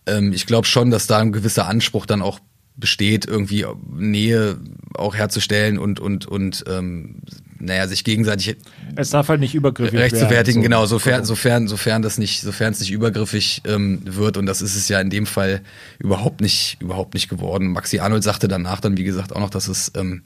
[0.05, 2.39] ähm, ich glaube schon, dass da ein gewisser Anspruch dann auch
[2.77, 4.57] besteht, irgendwie Nähe
[4.93, 7.21] auch herzustellen und und und ähm,
[7.57, 8.57] naja, sich gegenseitig
[8.97, 10.63] es darf halt nicht übergriffig rechtfertigen, so.
[10.63, 14.75] genau, sofern sofern sofern das nicht sofern es nicht übergriffig ähm, wird und das ist
[14.75, 15.61] es ja in dem Fall
[15.99, 17.71] überhaupt nicht überhaupt nicht geworden.
[17.71, 20.23] Maxi Arnold sagte danach dann wie gesagt auch noch, dass es ähm,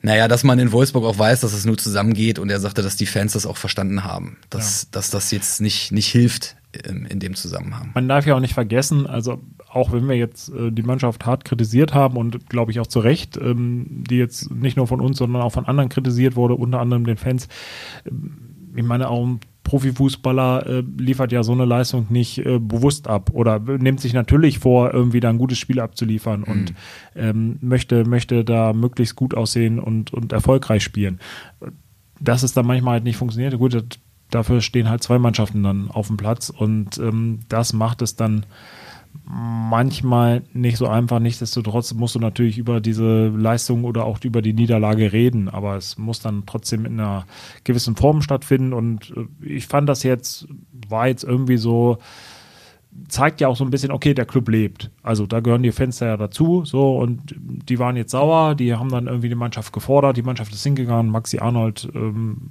[0.00, 2.96] naja, dass man in Wolfsburg auch weiß, dass es nur zusammengeht und er sagte, dass
[2.96, 4.88] die Fans das auch verstanden haben, dass, ja.
[4.92, 7.90] dass das jetzt nicht, nicht hilft in, in dem Zusammenhang.
[7.94, 11.44] Man darf ja auch nicht vergessen, also auch wenn wir jetzt äh, die Mannschaft hart
[11.44, 15.18] kritisiert haben und glaube ich auch zu Recht, ähm, die jetzt nicht nur von uns,
[15.18, 17.48] sondern auch von anderen kritisiert wurde, unter anderem den Fans,
[18.04, 18.10] äh,
[18.76, 23.58] ich meine auch Profifußballer äh, liefert ja so eine Leistung nicht äh, bewusst ab oder
[23.58, 26.46] nimmt sich natürlich vor, irgendwie da ein gutes Spiel abzuliefern mhm.
[26.46, 26.74] und
[27.14, 31.20] ähm, möchte, möchte da möglichst gut aussehen und, und erfolgreich spielen.
[32.18, 34.00] Dass es dann manchmal halt nicht funktioniert, gut,
[34.30, 38.46] dafür stehen halt zwei Mannschaften dann auf dem Platz und ähm, das macht es dann
[39.24, 41.18] manchmal nicht so einfach.
[41.18, 45.98] Nichtsdestotrotz musst du natürlich über diese Leistung oder auch über die Niederlage reden, aber es
[45.98, 47.26] muss dann trotzdem in einer
[47.64, 48.72] gewissen Form stattfinden.
[48.72, 50.48] Und äh, ich fand das jetzt,
[50.88, 51.98] war jetzt irgendwie so,
[53.08, 54.90] zeigt ja auch so ein bisschen, okay, der Club lebt.
[55.02, 58.88] Also da gehören die Fans ja dazu, so und die waren jetzt sauer, die haben
[58.88, 61.12] dann irgendwie die Mannschaft gefordert, die Mannschaft ist hingegangen.
[61.12, 62.50] Maxi Arnold ähm,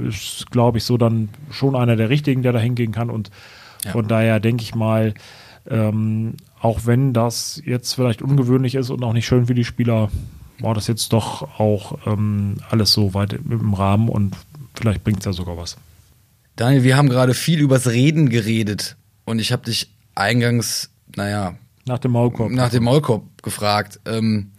[0.00, 3.30] ist, glaube ich, so dann schon einer der richtigen, der da hingehen kann und
[3.84, 3.92] ja.
[3.92, 5.14] von daher denke ich mal,
[5.68, 10.10] ähm, auch wenn das jetzt vielleicht ungewöhnlich ist und auch nicht schön für die Spieler,
[10.58, 14.36] war das jetzt doch auch ähm, alles so weit im Rahmen und
[14.74, 15.76] vielleicht bringt es ja sogar was.
[16.56, 21.54] Daniel, wir haben gerade viel übers Reden geredet und ich habe dich eingangs, naja,
[21.86, 24.00] nach dem Maulkorb, nach dem Maulkorb gefragt.
[24.04, 24.52] Ähm,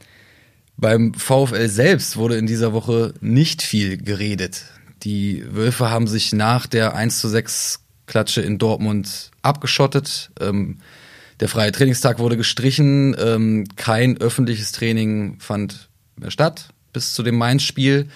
[0.78, 4.66] beim VfL selbst wurde in dieser Woche nicht viel geredet.
[5.04, 7.81] Die Wölfe haben sich nach der 1 zu 6
[8.12, 10.32] Klatsche in Dortmund abgeschottet.
[10.42, 10.80] Ähm,
[11.40, 13.16] der freie Trainingstag wurde gestrichen.
[13.18, 18.08] Ähm, kein öffentliches Training fand mehr statt bis zu dem Mainz-Spiel.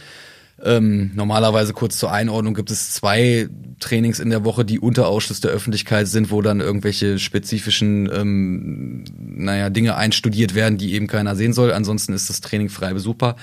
[0.62, 3.48] Ähm, normalerweise kurz zur Einordnung gibt es zwei
[3.80, 9.06] Trainings in der Woche, die unter Ausschluss der Öffentlichkeit sind, wo dann irgendwelche spezifischen, ähm,
[9.18, 11.72] naja, Dinge einstudiert werden, die eben keiner sehen soll.
[11.72, 13.38] Ansonsten ist das Training frei besuchbar.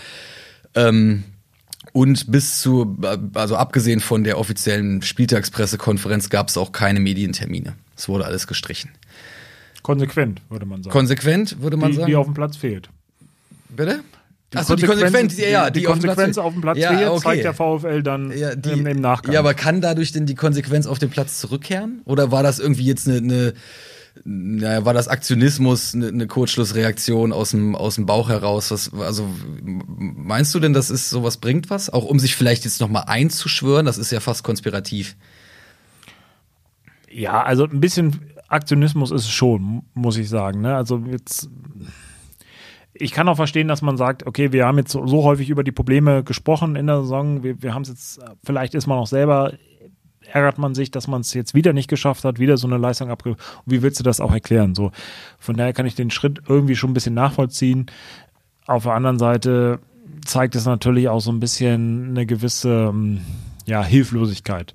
[0.75, 1.25] Ähm,
[1.93, 2.99] und bis zu,
[3.35, 7.75] also abgesehen von der offiziellen Spieltagspressekonferenz gab es auch keine Medientermine.
[7.97, 8.91] Es wurde alles gestrichen.
[9.83, 10.93] Konsequent, würde man sagen.
[10.93, 12.07] Konsequent, würde man die, sagen.
[12.07, 12.89] Die auf dem Platz fehlt.
[13.69, 14.01] Bitte?
[14.53, 17.09] Die Achso, die Konsequenz, ja, ja, die, die, Konsequenz auf auf dem Platz Ja, fehlt,
[17.09, 17.21] okay.
[17.23, 19.33] zeigt der VfL dann ja, die, im, im Nachgang.
[19.33, 22.03] Ja, aber kann dadurch denn die Konsequenz auf den Platz zurückkehren?
[22.05, 23.55] Oder war das irgendwie jetzt eine, eine
[24.25, 28.71] naja, war das Aktionismus, eine, eine Kurzschlussreaktion aus dem, aus dem Bauch heraus?
[28.71, 29.29] Was, also
[29.63, 31.91] meinst du denn, dass es sowas bringt was?
[31.91, 35.17] Auch um sich vielleicht jetzt nochmal einzuschwören, das ist ja fast konspirativ.
[37.11, 40.61] Ja, also ein bisschen Aktionismus ist es schon, muss ich sagen.
[40.61, 40.77] Ne?
[40.77, 41.49] Also jetzt,
[42.93, 45.65] ich kann auch verstehen, dass man sagt, okay, wir haben jetzt so, so häufig über
[45.65, 49.07] die Probleme gesprochen in der Saison, wir, wir haben es jetzt, vielleicht ist man auch
[49.07, 49.55] selber,
[50.33, 53.11] ärgert man sich, dass man es jetzt wieder nicht geschafft hat, wieder so eine Leistung
[53.11, 53.37] abge...
[53.67, 54.75] Wie willst du das auch erklären?
[54.75, 54.91] So,
[55.39, 57.87] von daher kann ich den Schritt irgendwie schon ein bisschen nachvollziehen.
[58.67, 59.79] Auf der anderen Seite
[60.25, 63.21] zeigt es natürlich auch so ein bisschen eine gewisse ähm,
[63.67, 64.75] ja, Hilflosigkeit.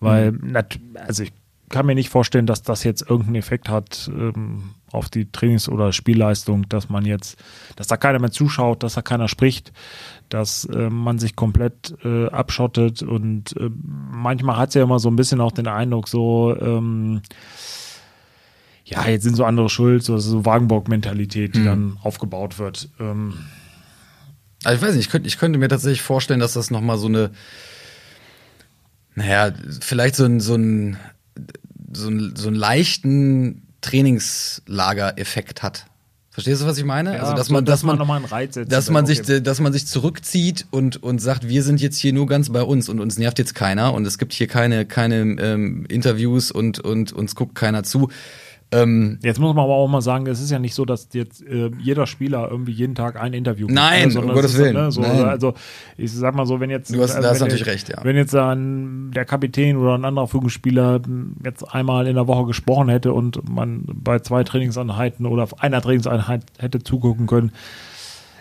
[0.00, 1.32] Weil, nat- also ich
[1.70, 5.92] kann mir nicht vorstellen, dass das jetzt irgendeinen Effekt hat ähm, auf die Trainings- oder
[5.92, 7.36] Spielleistung, dass man jetzt,
[7.76, 9.72] dass da keiner mehr zuschaut, dass da keiner spricht,
[10.28, 13.70] dass äh, man sich komplett äh, abschottet und äh,
[14.10, 17.22] manchmal hat es ja immer so ein bisschen auch den Eindruck, so ähm,
[18.84, 22.90] ja, jetzt sind so andere schuld, so, so Wagenburg-Mentalität, die dann aufgebaut wird.
[23.00, 23.34] Ähm,
[24.62, 27.06] Also ich weiß nicht, ich könnte, ich könnte mir tatsächlich vorstellen, dass das nochmal so
[27.08, 27.30] eine,
[29.14, 30.98] naja, vielleicht so ein, so ein,
[31.92, 35.86] so ein, so einen leichten Trainingslager-Effekt hat.
[36.30, 37.14] Verstehst du, was ich meine?
[37.14, 38.72] Ja, also, dass so, man, dass dass man man, einen Reiz setzt.
[38.72, 39.22] dass man Okay.
[39.22, 42.62] sich, dass man sich zurückzieht und, und sagt, wir sind jetzt hier nur ganz bei
[42.62, 46.80] uns und uns nervt jetzt keiner und es gibt hier keine, keine ähm, Interviews und,
[46.80, 48.08] und uns guckt keiner zu.
[48.72, 51.42] Ähm, Jetzt muss man aber auch mal sagen, es ist ja nicht so, dass jetzt
[51.46, 54.74] äh, jeder Spieler irgendwie jeden Tag ein Interview gibt, Nein, ne, um es Gottes Willen.
[54.74, 55.24] ne, so, Nein.
[55.26, 55.54] Also
[55.96, 57.98] ich sag mal so, wenn jetzt Du hast- da hast wenn natürlich der- recht, ja.
[58.02, 61.00] Wenn jetzt dann der Kapitän oder ein anderer Führungsspieler
[61.44, 65.80] jetzt einmal in der Woche gesprochen hätte und man bei zwei Trainingseinheiten oder auf einer
[65.80, 67.52] Trainingseinheit hätte zugucken können,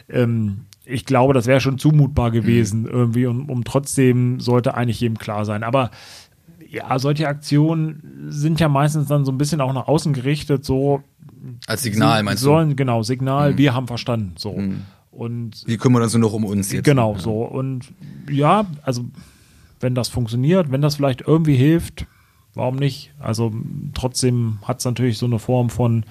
[0.09, 5.17] ähm, ich glaube, das wäre schon zumutbar gewesen irgendwie und um trotzdem sollte eigentlich jedem
[5.17, 5.63] klar sein.
[5.63, 5.91] Aber
[6.73, 11.03] ja, solche Aktionen sind ja meistens dann so ein bisschen auch nach außen gerichtet, so
[11.67, 12.75] als Signal, meinst sollen, du?
[12.75, 14.33] Genau, Signal, wir haben verstanden.
[14.37, 14.59] So.
[15.11, 16.85] Und Wir kümmern uns nur noch um uns jetzt.
[16.85, 17.43] genau so.
[17.43, 17.93] Und
[18.27, 19.05] ja, also
[19.81, 22.07] wenn das funktioniert, wenn das vielleicht irgendwie hilft,
[22.55, 23.13] warum nicht?
[23.19, 23.51] Also
[23.93, 26.05] trotzdem hat es natürlich so eine Form von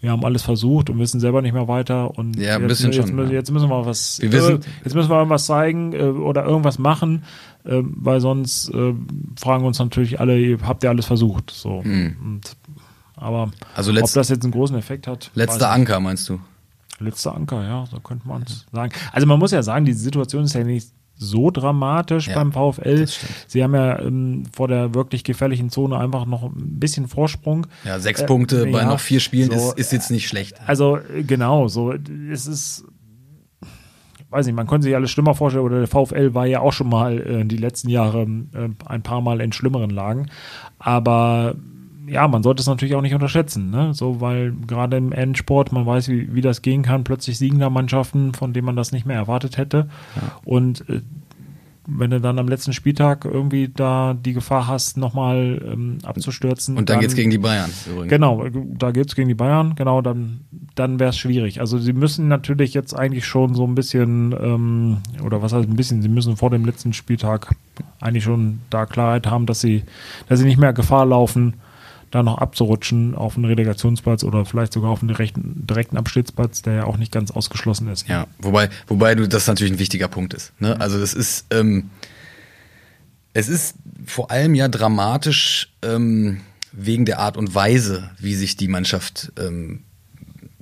[0.00, 3.14] wir haben alles versucht und wissen selber nicht mehr weiter und Ja, jetzt, jetzt, schon,
[3.16, 3.34] müssen- ja.
[3.36, 6.78] jetzt müssen wir was Wir wissen- äh, jetzt müssen wir irgendwas zeigen äh, oder irgendwas
[6.78, 7.24] machen,
[7.64, 8.94] äh, weil sonst äh,
[9.38, 11.50] fragen uns natürlich alle, habt ihr alles versucht?
[11.50, 11.78] So.
[11.78, 12.40] Und,
[13.16, 13.50] aber.
[13.74, 16.38] Also ob das jetzt einen großen Effekt hat, letzter Anker, meinst du?
[16.98, 18.92] Letzter Anker, ja, so könnte man es sagen.
[19.12, 23.06] Also man muss ja sagen, die Situation ist ja nicht so dramatisch Ja, beim VfL.
[23.46, 27.66] Sie haben ja ähm, vor der wirklich gefährlichen Zone einfach noch ein bisschen Vorsprung.
[27.84, 30.56] Ja, sechs Äh, Punkte bei ja, noch vier Spielen so, ist, ist jetzt nicht schlecht.
[30.66, 31.92] Also äh, genau, so
[32.30, 32.84] es ist
[34.28, 36.88] weiß nicht, man könnte sich alles schlimmer vorstellen, oder der VfL war ja auch schon
[36.88, 40.28] mal äh, die letzten Jahre äh, ein paar Mal in schlimmeren Lagen.
[40.78, 41.54] Aber
[42.06, 43.92] ja, man sollte es natürlich auch nicht unterschätzen, ne?
[43.94, 47.70] So, weil gerade im Endsport, man weiß, wie, wie das gehen kann, plötzlich siegen da
[47.70, 49.88] Mannschaften, von denen man das nicht mehr erwartet hätte.
[50.44, 51.00] Und äh,
[51.88, 56.76] wenn du dann am letzten Spieltag irgendwie da die Gefahr hast, nochmal ähm, abzustürzen.
[56.76, 58.10] Und dann geht's gegen die Bayern übrigens.
[58.10, 58.44] Genau,
[58.76, 60.40] da geht's gegen die Bayern, genau, dann,
[60.74, 61.60] dann wäre es schwierig.
[61.60, 65.76] Also sie müssen natürlich jetzt eigentlich schon so ein bisschen, ähm, oder was heißt ein
[65.76, 67.54] bisschen, sie müssen vor dem letzten Spieltag
[68.00, 69.84] eigentlich schon da Klarheit haben, dass sie,
[70.28, 71.54] dass sie nicht mehr Gefahr laufen,
[72.10, 76.74] da noch abzurutschen auf einen Relegationsplatz oder vielleicht sogar auf einen direkten, direkten Abstiegsplatz, der
[76.74, 78.08] ja auch nicht ganz ausgeschlossen ist.
[78.08, 80.52] Ja, wobei, wobei du das natürlich ein wichtiger Punkt ist.
[80.60, 80.80] Ne?
[80.80, 81.90] Also das ist, ähm,
[83.32, 86.40] es ist vor allem ja dramatisch ähm,
[86.72, 89.80] wegen der Art und Weise, wie sich die Mannschaft ähm,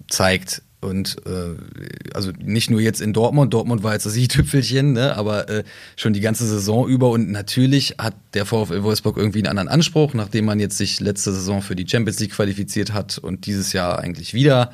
[0.09, 0.63] zeigt.
[0.85, 5.49] Und äh, also nicht nur jetzt in Dortmund, Dortmund war jetzt das i-Tüpfelchen, ne, aber
[5.49, 5.65] äh,
[5.97, 7.11] schon die ganze Saison über.
[7.11, 11.33] Und natürlich hat der VfL Wolfsburg irgendwie einen anderen Anspruch, nachdem man jetzt sich letzte
[11.33, 14.73] Saison für die Champions League qualifiziert hat und dieses Jahr eigentlich wieder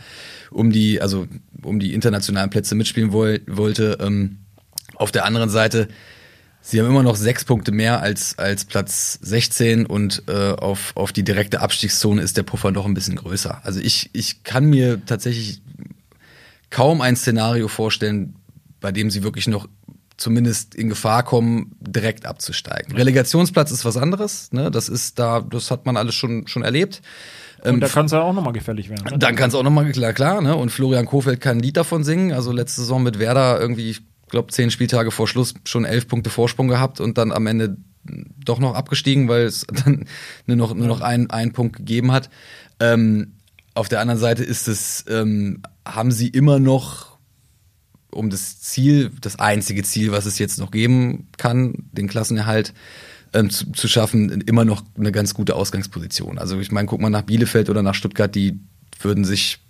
[0.50, 1.26] um die, also
[1.62, 3.98] um die internationalen Plätze mitspielen woll wollte.
[4.00, 4.38] Ähm,
[4.96, 5.88] auf der anderen Seite,
[6.60, 11.12] sie haben immer noch sechs Punkte mehr als, als Platz 16 und äh, auf, auf
[11.12, 13.60] die direkte Abstiegszone ist der Puffer noch ein bisschen größer.
[13.64, 15.62] Also ich, ich kann mir tatsächlich
[16.70, 18.37] kaum ein Szenario vorstellen,
[18.80, 19.68] bei dem sie wirklich noch
[20.16, 22.94] zumindest in Gefahr kommen, direkt abzusteigen.
[22.94, 24.70] Relegationsplatz ist was anderes, ne?
[24.70, 27.00] Das ist da, das hat man alles schon, schon erlebt.
[27.64, 29.04] Und da kann es ja auch nochmal gefährlich werden.
[29.11, 29.18] Ne?
[29.18, 30.56] Dann kann es auch nochmal, klar, klar, ne?
[30.56, 32.33] Und Florian Kofeld kann ein Lied davon singen.
[32.33, 33.96] Also letzte Saison mit Werder irgendwie
[34.30, 37.76] glaube, zehn Spieltage vor Schluss schon elf Punkte Vorsprung gehabt und dann am Ende
[38.44, 40.06] doch noch abgestiegen, weil es dann
[40.46, 42.30] nur noch, nur noch einen, einen Punkt gegeben hat.
[42.78, 43.35] Ähm,
[43.74, 47.18] auf der anderen Seite ist es, ähm, haben sie immer noch
[48.11, 52.74] um das Ziel, das einzige Ziel, was es jetzt noch geben kann, den Klassenerhalt
[53.33, 56.38] ähm, zu, zu schaffen, immer noch eine ganz gute Ausgangsposition.
[56.38, 58.59] Also ich meine, guck mal nach Bielefeld oder nach Stuttgart, die
[59.00, 59.61] würden sich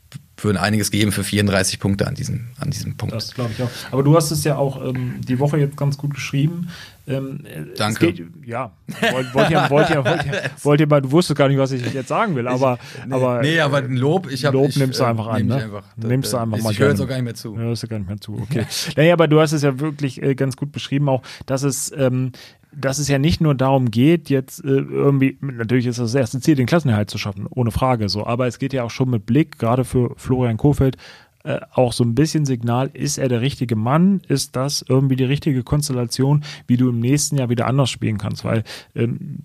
[0.44, 3.14] würden einiges geben für 34 Punkte an diesem, an diesem Punkt.
[3.14, 3.70] Das glaube ich auch.
[3.90, 6.68] Aber du hast es ja auch ähm, die Woche jetzt ganz gut geschrieben.
[7.06, 7.40] Ähm,
[7.76, 8.12] Danke.
[8.12, 8.70] Geht, ja,
[9.12, 11.72] wollt, wollt, ihr, wollt, ihr, wollt, ihr, wollt ihr mal, du wusstest gar nicht, was
[11.72, 12.78] ich jetzt sagen will, aber.
[12.80, 14.56] Ich, nee, aber, nee, aber ein Lob, ich habe.
[14.56, 15.56] Lob ich, nimmst du einfach äh, an, ne?
[15.56, 17.54] Einfach, nimmst du einfach ich, mal Ich höre jetzt auch gar nicht mehr zu.
[17.54, 18.64] Ja, hörst du gar nicht mehr zu, okay.
[18.96, 22.32] naja, aber du hast es ja wirklich äh, ganz gut beschrieben, auch, dass es, ähm,
[22.72, 26.54] dass es ja nicht nur darum geht, jetzt äh, irgendwie, natürlich ist das, erste Ziel,
[26.54, 29.58] den Klassenerhalt zu schaffen, ohne Frage so, aber es geht ja auch schon mit Blick,
[29.58, 30.96] gerade für Florian Kofeld,
[31.42, 34.20] äh, auch so ein bisschen Signal, ist er der richtige Mann?
[34.28, 38.44] Ist das irgendwie die richtige Konstellation, wie du im nächsten Jahr wieder anders spielen kannst?
[38.44, 38.62] Weil
[38.94, 39.38] ähm,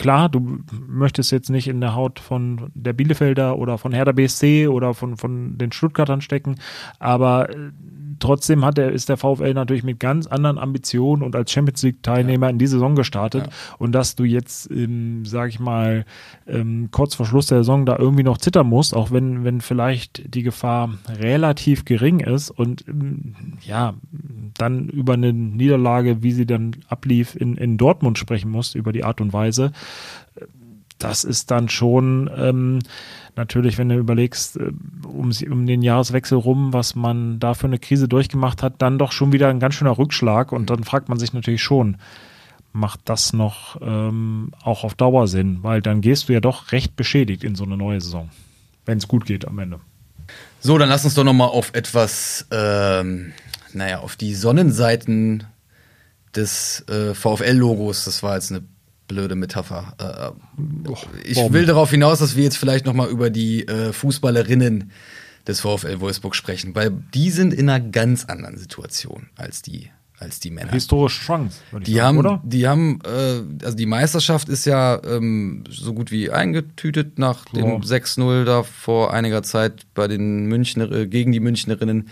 [0.00, 4.66] klar, du möchtest jetzt nicht in der Haut von der Bielefelder oder von Hertha BSC
[4.66, 6.56] oder von, von den Stuttgartern stecken,
[6.98, 7.70] aber äh,
[8.18, 12.02] trotzdem hat er, ist der VfL natürlich mit ganz anderen Ambitionen und als Champions League
[12.02, 12.50] Teilnehmer ja.
[12.50, 13.52] in die Saison gestartet Ja.
[13.78, 16.04] und dass du jetzt, ähm, sag ich mal,
[16.50, 20.34] ähm, kurz vor Schluss der Saison da irgendwie noch zittern musst, auch wenn, wenn vielleicht
[20.34, 23.94] die Gefahr relativ gering ist und ähm, ja,
[24.56, 29.04] dann über eine Niederlage, wie sie dann ablief, in, in Dortmund sprechen musst, über die
[29.04, 29.72] Art und Weise.
[30.98, 32.80] Das ist dann schon ähm,
[33.36, 34.72] natürlich, wenn du überlegst, äh,
[35.06, 39.12] um, um den Jahreswechsel rum, was man da für eine Krise durchgemacht hat, dann doch
[39.12, 40.52] schon wieder ein ganz schöner Rückschlag.
[40.52, 41.96] Und dann fragt man sich natürlich schon,
[42.72, 45.58] macht das noch ähm, auch auf Dauer Sinn?
[45.62, 48.30] Weil dann gehst du ja doch recht beschädigt in so eine neue Saison,
[48.86, 49.80] wenn es gut geht am Ende.
[50.60, 53.32] So, dann lass uns doch noch mal auf etwas, ähm,
[53.72, 55.44] naja, auf die Sonnenseiten
[56.34, 58.04] des äh, VfL-Logos.
[58.04, 58.62] Das war jetzt eine
[59.08, 59.94] blöde Metapher.
[59.98, 60.60] Äh,
[61.24, 61.52] ich warum?
[61.52, 64.92] will darauf hinaus, dass wir jetzt vielleicht noch mal über die äh, Fußballerinnen
[65.46, 70.38] des VfL Wolfsburg sprechen, weil die sind in einer ganz anderen Situation als die als
[70.38, 70.70] die Männer.
[70.72, 72.42] Historische Chance, würde ich Die sagen, haben, oder?
[72.44, 77.64] die haben, äh, also die Meisterschaft ist ja ähm, so gut wie eingetütet nach dem
[77.66, 77.76] Ja.
[77.78, 82.08] 6-0 da vor einiger Zeit bei den Münchner, äh, gegen die Münchnerinnen.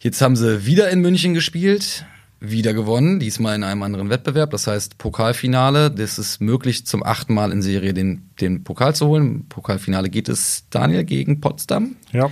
[0.00, 2.04] Jetzt haben sie wieder in München gespielt,
[2.40, 5.92] wieder gewonnen, diesmal in einem anderen Wettbewerb, das heißt Pokalfinale.
[5.92, 9.22] Das ist möglich, zum achten Mal in Serie den, den Pokal zu holen.
[9.22, 11.94] Im Pokalfinale geht es Daniel gegen Potsdam.
[12.10, 12.28] Ja.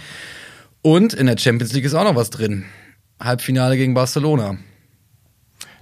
[0.83, 2.65] Und in der Champions League ist auch noch was drin.
[3.21, 4.57] Halbfinale gegen Barcelona.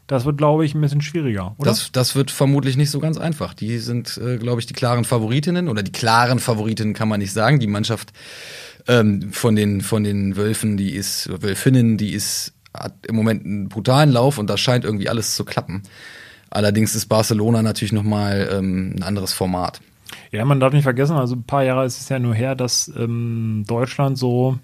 [0.09, 1.71] Das wird, glaube ich, ein bisschen schwieriger, oder?
[1.71, 3.53] Das, das wird vermutlich nicht so ganz einfach.
[3.53, 7.33] Die sind, äh, glaube ich, die klaren Favoritinnen oder die klaren Favoritinnen kann man nicht
[7.33, 7.61] sagen.
[7.61, 8.15] Die Mannschaft
[8.89, 13.69] ähm, von den von den Wölfen, die ist Wölfinnen, die ist hat im Moment einen
[13.69, 15.83] brutalen Lauf und da scheint irgendwie alles zu klappen.
[16.49, 19.81] Allerdings ist Barcelona natürlich noch mal ähm, ein anderes Format.
[20.33, 22.91] Ja, man darf nicht vergessen, also ein paar Jahre ist es ja nur her, dass
[22.97, 24.59] ähm, Deutschland so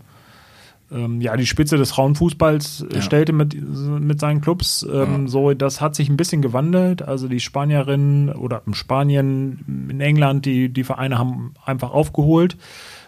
[0.95, 3.03] ähm, ja die Spitze des Frauenfußballs äh, Ja.
[3.03, 3.55] stellte mit,
[4.01, 4.87] mit seinen Clubs.
[4.91, 7.03] Ähm, So, das hat sich ein bisschen gewandelt.
[7.03, 12.57] Also die Spanierinnen oder in Spanien, in England, die, die Vereine haben einfach aufgeholt.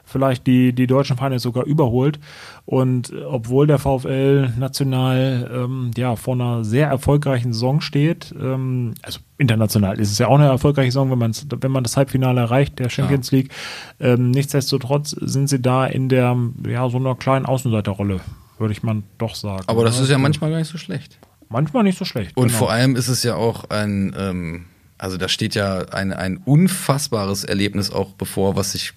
[0.09, 2.21] Vielleicht die, die deutschen Vereine sogar überholt.
[2.65, 8.95] Und äh, obwohl der VfL national ähm, ja vor einer sehr erfolgreichen Saison steht, ähm,
[9.03, 12.41] also international ist es ja auch eine erfolgreiche Saison, wenn man wenn man das Halbfinale
[12.41, 13.51] erreicht der Champions League.
[13.99, 18.21] Ähm, nichtsdestotrotz sind sie da in der ja so einer kleinen Außenseiterrolle,
[18.59, 19.65] würde ich mal doch sagen.
[19.67, 20.05] Aber das ne?
[20.05, 21.19] ist ja manchmal gar nicht so schlecht.
[21.49, 22.37] manchmal nicht so schlecht.
[22.37, 22.59] Und genau.
[22.59, 24.67] vor allem ist es ja auch ein, ähm,
[24.99, 28.93] also da steht ja ein, ein unfassbares Erlebnis auch bevor, was sich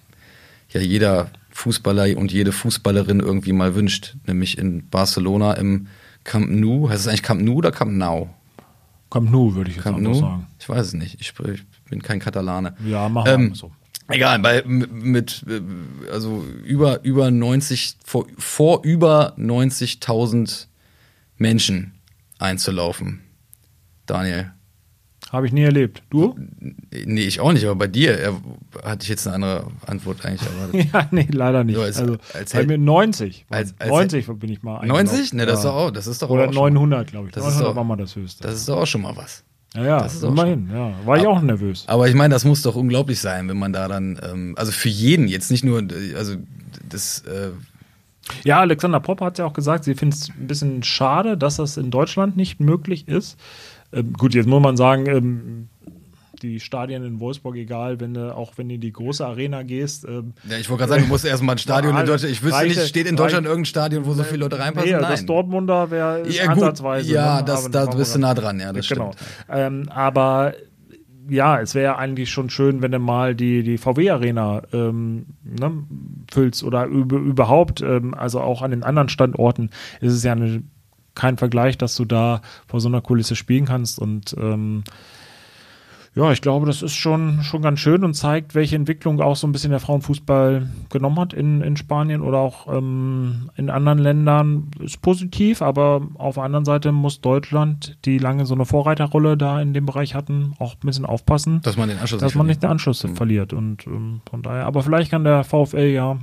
[0.72, 5.88] ja jeder Fußballer und jede Fußballerin irgendwie mal wünscht, nämlich in Barcelona im
[6.24, 6.88] Camp Nou.
[6.88, 8.28] Heißt es eigentlich Camp Nou oder Camp Nou?
[9.10, 10.20] Camp Nou würde ich jetzt Camp einfach Nou?
[10.20, 10.46] sagen.
[10.58, 11.20] Ich weiß es nicht.
[11.20, 12.74] Ich, ich bin kein Katalane.
[12.84, 13.72] Ja, machen wir Ähm, so.
[14.08, 15.60] Egal, bei, mit, mit äh,
[16.10, 20.66] also über, über 90, vor, vor über 90.000
[21.36, 21.92] Menschen
[22.38, 23.20] einzulaufen.
[24.06, 24.52] Daniel.
[25.30, 26.02] Habe ich nie erlebt.
[26.10, 26.36] Du?
[26.90, 28.34] Nee, ich auch nicht, aber bei dir er,
[28.84, 30.90] hatte ich jetzt eine andere Antwort eigentlich erwartet.
[30.92, 31.76] Ja, nee, leider nicht.
[31.76, 33.46] So, als- also als bei mir 90.
[33.48, 35.32] als- als 90 bin ich mal 90?
[35.34, 35.70] Ne, das ist ja.
[35.70, 37.32] doch auch, das ist doch Oder auch schon, 900, glaube ich.
[37.34, 38.42] Das ist 900 doch- war mal das höchste.
[38.42, 39.44] das ist doch auch schon mal was.
[39.76, 40.68] ja, ja, das ist immerhin.
[40.74, 40.92] Ja.
[41.04, 41.84] War ich auch nervös.
[41.86, 44.88] Aber ich meine, das muss doch unglaublich sein, wenn man da dann, ähm, also für
[44.88, 45.80] jeden, jetzt nicht nur,
[46.16, 46.34] also
[46.88, 47.50] das, äh,
[48.44, 51.76] Ja, Alexander Popp hat ja auch gesagt, sie findet es ein bisschen schade, dass das
[51.76, 53.36] in Deutschland nicht möglich ist.
[53.92, 55.68] Ähm, gut, jetzt muss man sagen, ähm,
[56.42, 60.04] die Stadien in Wolfsburg, egal, wenn du, auch wenn du in die große Arena gehst.
[60.04, 62.32] Ähm, ja, ich wollte gerade sagen, du musst erstmal ein Stadion in Deutschland.
[62.32, 64.90] Ich wüsste reiche, nicht, steht in Deutschland irgendein Stadion, wo so viele Leute reinpassen?
[64.90, 65.10] Nee, Nein.
[65.10, 67.12] das Dortmunder wäre ja, ansatzweise.
[67.12, 67.44] Ja, ne?
[67.44, 69.12] das, da bist du nah dran, ja, das genau.
[69.12, 69.30] stimmt.
[69.50, 70.54] Ähm, aber
[71.28, 75.84] ja, es wäre eigentlich schon schön, wenn du mal die, die VW-Arena ähm, ne,
[76.30, 80.62] füllst oder überhaupt, ähm, also auch an den anderen Standorten ist es ja eine,
[81.14, 84.84] kein Vergleich, dass du da vor so einer Kulisse spielen kannst und ähm,
[86.14, 89.46] ja, ich glaube, das ist schon, schon ganz schön und zeigt, welche Entwicklung auch so
[89.46, 94.72] ein bisschen der Frauenfußball genommen hat in, in Spanien oder auch ähm, in anderen Ländern.
[94.80, 99.60] Ist positiv, aber auf der anderen Seite muss Deutschland, die lange so eine Vorreiterrolle da
[99.60, 102.64] in dem Bereich hatten, auch ein bisschen aufpassen, dass man den Anschluss dass man nicht
[102.64, 103.14] den Anschluss mhm.
[103.14, 103.52] verliert.
[103.52, 106.18] Und ähm, von daher, aber vielleicht kann der VfL ja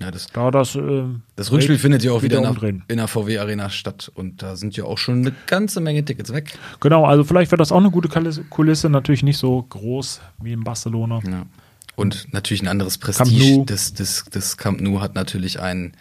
[0.00, 1.04] ja, das, da das, äh,
[1.36, 4.42] das Rückspiel findet ja auch wieder, wieder in, der, in der VW Arena statt und
[4.42, 6.58] da sind ja auch schon eine ganze Menge Tickets weg.
[6.80, 10.64] Genau, also vielleicht wird das auch eine gute Kulisse, natürlich nicht so groß wie in
[10.64, 11.20] Barcelona.
[11.28, 11.46] Ja.
[11.96, 13.64] Und natürlich ein anderes Prestige.
[13.66, 15.92] Das, das, das Camp Nou hat natürlich einen,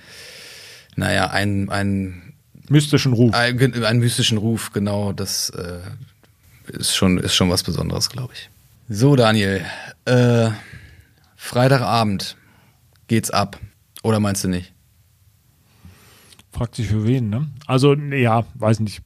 [0.95, 2.33] naja, einen, einen
[2.69, 3.33] mystischen Ruf.
[3.33, 5.11] Einen, einen mystischen Ruf, genau.
[5.11, 5.79] Das äh,
[6.71, 8.49] ist, schon, ist schon was Besonderes, glaube ich.
[8.87, 9.65] So, Daniel.
[10.05, 10.51] Äh,
[11.35, 12.37] Freitagabend
[13.07, 13.59] geht's ab.
[14.03, 14.73] Oder meinst du nicht?
[16.51, 17.49] Fragt sich für wen, ne?
[17.67, 19.01] Also, ja, weiß nicht.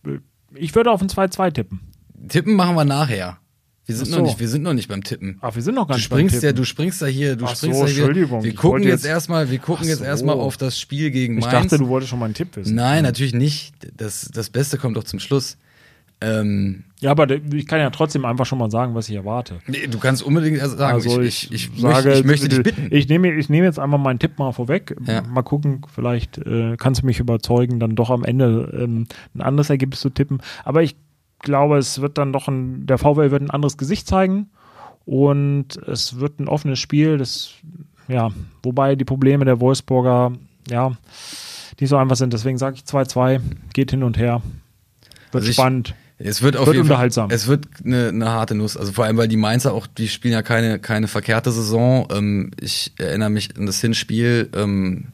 [0.55, 1.81] Ich würde auf ein 2-2 tippen.
[2.29, 3.37] Tippen machen wir nachher.
[3.85, 4.17] Wir sind, so.
[4.17, 5.39] noch nicht, wir sind noch nicht beim Tippen.
[5.41, 6.47] Ach, wir sind noch gar du nicht springst beim Tippen.
[6.47, 8.05] Ja, du springst da hier, du Ach springst so, da hier.
[8.05, 8.43] Entschuldigung.
[8.43, 10.05] Wir gucken jetzt, jetzt erstmal, wir gucken Ach jetzt so.
[10.05, 11.69] erstmal auf das Spiel gegen Ich Mainz.
[11.69, 12.75] dachte, du wolltest schon mal einen Tipp wissen.
[12.75, 13.73] Nein, natürlich nicht.
[13.97, 15.57] Das, das Beste kommt doch zum Schluss.
[16.23, 19.59] Ähm, ja, aber ich kann ja trotzdem einfach schon mal sagen, was ich erwarte.
[19.67, 22.87] Nee, du kannst unbedingt sagen, also ich, ich, ich, sage, möchte, ich möchte dich bitten.
[22.91, 24.95] Ich nehme, ich nehme jetzt einmal meinen Tipp mal vorweg.
[25.05, 25.21] Ja.
[25.21, 29.69] Mal gucken, vielleicht äh, kannst du mich überzeugen, dann doch am Ende ähm, ein anderes
[29.69, 30.41] Ergebnis zu tippen.
[30.63, 30.95] Aber ich
[31.39, 34.49] glaube, es wird dann doch ein, der VW wird ein anderes Gesicht zeigen
[35.03, 37.17] und es wird ein offenes Spiel.
[37.17, 37.51] Das,
[38.07, 38.29] ja,
[38.63, 40.31] wobei die Probleme der Wolfsburger,
[40.69, 40.93] ja,
[41.81, 42.31] nicht so einfach sind.
[42.31, 43.41] Deswegen sage ich 2-2,
[43.73, 44.41] geht hin und her.
[45.33, 45.95] Wird Also spannend.
[46.19, 47.29] Es wird auf Wird jeden Fall, unterhaltsam.
[47.31, 48.77] es wird eine, eine harte Nuss.
[48.77, 52.07] Also vor allem, weil die Mainzer auch, die spielen ja keine, keine verkehrte Saison.
[52.11, 55.07] Ähm, ich erinnere mich an das Hinspiel, ähm,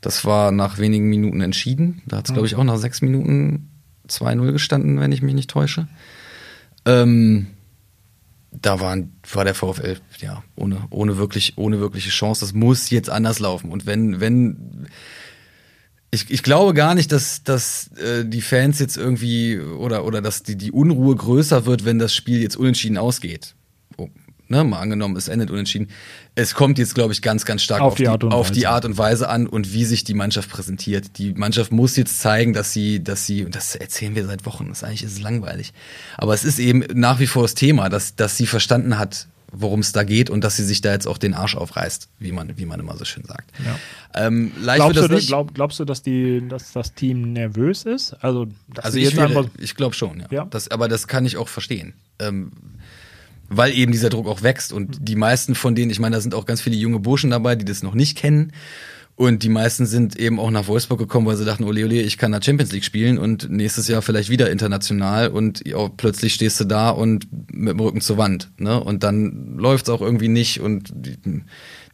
[0.00, 2.02] das war nach wenigen Minuten entschieden.
[2.06, 3.68] Da hat es, glaube ich, auch nach sechs Minuten
[4.08, 5.86] 2-0 gestanden, wenn ich mich nicht täusche.
[6.84, 7.46] Ähm,
[8.50, 12.40] da waren, war der VfL ja ohne, ohne, wirklich, ohne wirkliche Chance.
[12.40, 13.70] Das muss jetzt anders laufen.
[13.70, 14.88] Und wenn, wenn
[16.14, 20.42] ich, ich glaube gar nicht, dass, dass äh, die Fans jetzt irgendwie oder, oder dass
[20.42, 23.54] die, die Unruhe größer wird, wenn das Spiel jetzt unentschieden ausgeht.
[23.96, 24.10] Oh,
[24.46, 25.88] ne, mal angenommen, es endet unentschieden.
[26.34, 28.60] Es kommt jetzt, glaube ich, ganz, ganz stark Auf auf, die Art und auf die
[28.60, 28.68] Weise.
[28.68, 31.16] Art und Weise an und wie sich die Mannschaft präsentiert.
[31.16, 34.68] Die Mannschaft muss jetzt zeigen, dass sie, dass sie, und das erzählen wir seit Wochen,
[34.68, 35.72] das eigentlich ist es langweilig.
[36.18, 39.80] Aber es ist eben nach wie vor das Thema, dass, dass sie verstanden hat, worum
[39.80, 42.56] es da geht und dass sie sich da jetzt auch den Arsch aufreißt, wie man,
[42.56, 43.52] wie man immer so schön sagt.
[43.64, 44.26] Ja.
[44.26, 45.28] Ähm, Glaubst du, nicht.
[45.28, 48.14] glaub, glaubst du, dass, die, dass das Team nervös ist?
[48.14, 48.46] Also,
[48.78, 50.26] Also ich, jetzt wäre, einfach, ich glaube schon, ja.
[50.30, 50.44] Ja.
[50.46, 51.92] Das, aber das kann ich auch verstehen.
[52.18, 52.52] Ähm,
[53.48, 56.34] weil eben dieser Druck auch wächst und die meisten von denen, ich meine, da sind
[56.34, 58.52] auch ganz viele junge Burschen dabei, die das noch nicht kennen.
[59.14, 62.16] Und die meisten sind eben auch nach Wolfsburg gekommen, weil sie dachten, ole, ole, ich
[62.16, 65.62] kann da Champions League spielen und nächstes Jahr vielleicht wieder international und
[65.98, 68.50] plötzlich stehst du da und mit dem Rücken zur Wand.
[68.56, 68.82] Ne?
[68.82, 71.18] Und dann läuft's auch irgendwie nicht und die,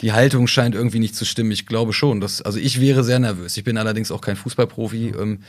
[0.00, 1.50] die Haltung scheint irgendwie nicht zu stimmen.
[1.50, 3.56] Ich glaube schon, dass, also ich wäre sehr nervös.
[3.56, 5.40] Ich bin allerdings auch kein Fußballprofi ähm,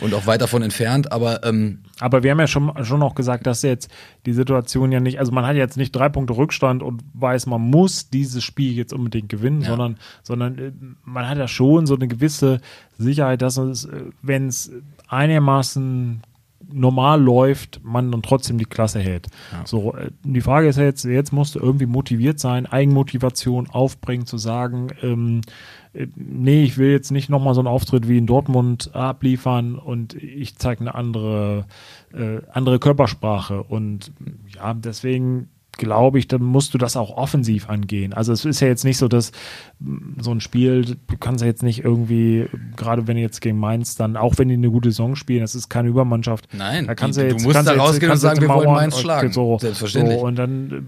[0.00, 3.46] und auch weit davon entfernt, aber ähm, aber wir haben ja schon, schon auch gesagt,
[3.46, 3.90] dass jetzt
[4.24, 7.60] die Situation ja nicht, also man hat jetzt nicht drei Punkte Rückstand und weiß, man
[7.60, 9.68] muss dieses Spiel jetzt unbedingt gewinnen, Ja.
[9.68, 10.72] sondern, sondern äh,
[11.04, 12.60] man hat ja schon so eine gewisse
[12.98, 13.86] Sicherheit, dass es,
[14.22, 14.70] wenn es
[15.08, 16.22] einigermaßen
[16.72, 19.28] normal läuft, man dann trotzdem die Klasse hält.
[19.64, 24.26] So, äh, die Frage ist ja jetzt, jetzt musst du irgendwie motiviert sein, Eigenmotivation aufbringen,
[24.26, 25.48] zu sagen, ähm, äh,
[26.14, 30.56] nee, ich will jetzt nicht nochmal so einen Auftritt wie in Dortmund abliefern und ich
[30.56, 31.66] zeige eine andere,
[32.12, 33.62] äh, andere Körpersprache.
[33.64, 34.12] Und
[34.54, 38.12] ja, deswegen glaube ich, dann musst du das auch offensiv angehen.
[38.12, 39.32] Also es ist ja jetzt nicht so, dass
[39.78, 43.58] mh, so ein Spiel, du kannst ja jetzt nicht irgendwie, gerade wenn du jetzt gegen
[43.58, 46.48] Mainz dann, auch wenn die eine gute Saison spielen, das ist keine Übermannschaft.
[46.52, 48.70] Nein, da kannst die- du du jetzt, musst kannst da rausgehen und sagen, wir wollen
[48.70, 49.32] Mainz schlagen.
[49.32, 50.18] So, Selbstverständlich.
[50.18, 50.80] So, und dann äh,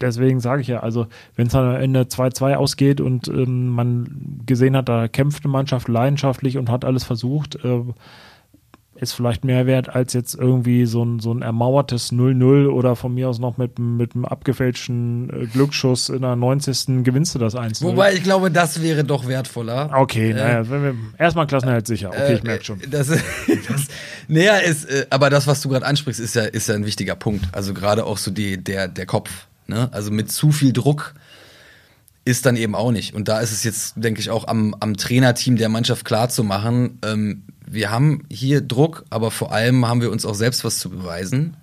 [0.00, 4.42] deswegen sage ich ja, also wenn es dann am Ende 2-2 ausgeht und ähm, man
[4.46, 7.82] gesehen hat, da kämpft eine Mannschaft leidenschaftlich und hat alles versucht, äh,
[9.00, 13.14] ist vielleicht mehr wert als jetzt irgendwie so ein, so ein ermauertes 0-0 oder von
[13.14, 17.02] mir aus noch mit, mit einem abgefälschten äh, Glücksschuss in der 90.
[17.02, 19.90] gewinnst du das 1 Wobei ich glaube, das wäre doch wertvoller.
[19.94, 22.10] Okay, äh, naja, erstmal Klassenerhalt sicher.
[22.10, 22.80] Okay, ich merke schon.
[22.80, 23.20] Äh, das, das,
[24.28, 27.16] naja, ist, äh, aber das, was du gerade ansprichst, ist ja, ist ja ein wichtiger
[27.16, 27.46] Punkt.
[27.52, 29.30] Also gerade auch so die, der, der Kopf.
[29.70, 29.88] Ne?
[29.92, 31.14] Also mit zu viel Druck
[32.24, 33.14] ist dann eben auch nicht.
[33.14, 36.44] Und da ist es jetzt, denke ich, auch am, am Trainerteam der Mannschaft klar zu
[36.44, 40.80] machen, ähm, wir haben hier Druck, aber vor allem haben wir uns auch selbst was
[40.80, 41.56] zu beweisen.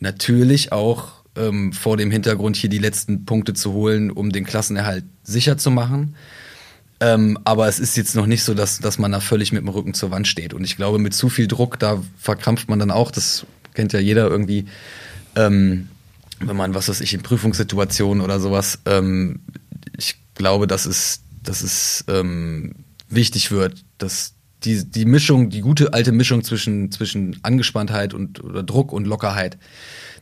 [0.00, 5.04] Natürlich auch ähm, vor dem Hintergrund hier die letzten Punkte zu holen, um den Klassenerhalt
[5.22, 6.16] sicher zu machen.
[7.00, 9.68] Ähm, aber es ist jetzt noch nicht so, dass, dass man da völlig mit dem
[9.68, 10.54] Rücken zur Wand steht.
[10.54, 14.00] Und ich glaube, mit zu viel Druck, da verkrampft man dann auch, das kennt ja
[14.00, 14.64] jeder irgendwie,
[15.34, 15.88] ähm,
[16.40, 19.40] wenn man, was weiß ich, in Prüfungssituationen oder sowas, ähm,
[19.96, 22.74] ich glaube, dass es, dass es ähm,
[23.08, 24.34] wichtig wird, dass
[24.64, 29.58] die, die Mischung, die gute alte Mischung zwischen, zwischen Angespanntheit und oder Druck und Lockerheit,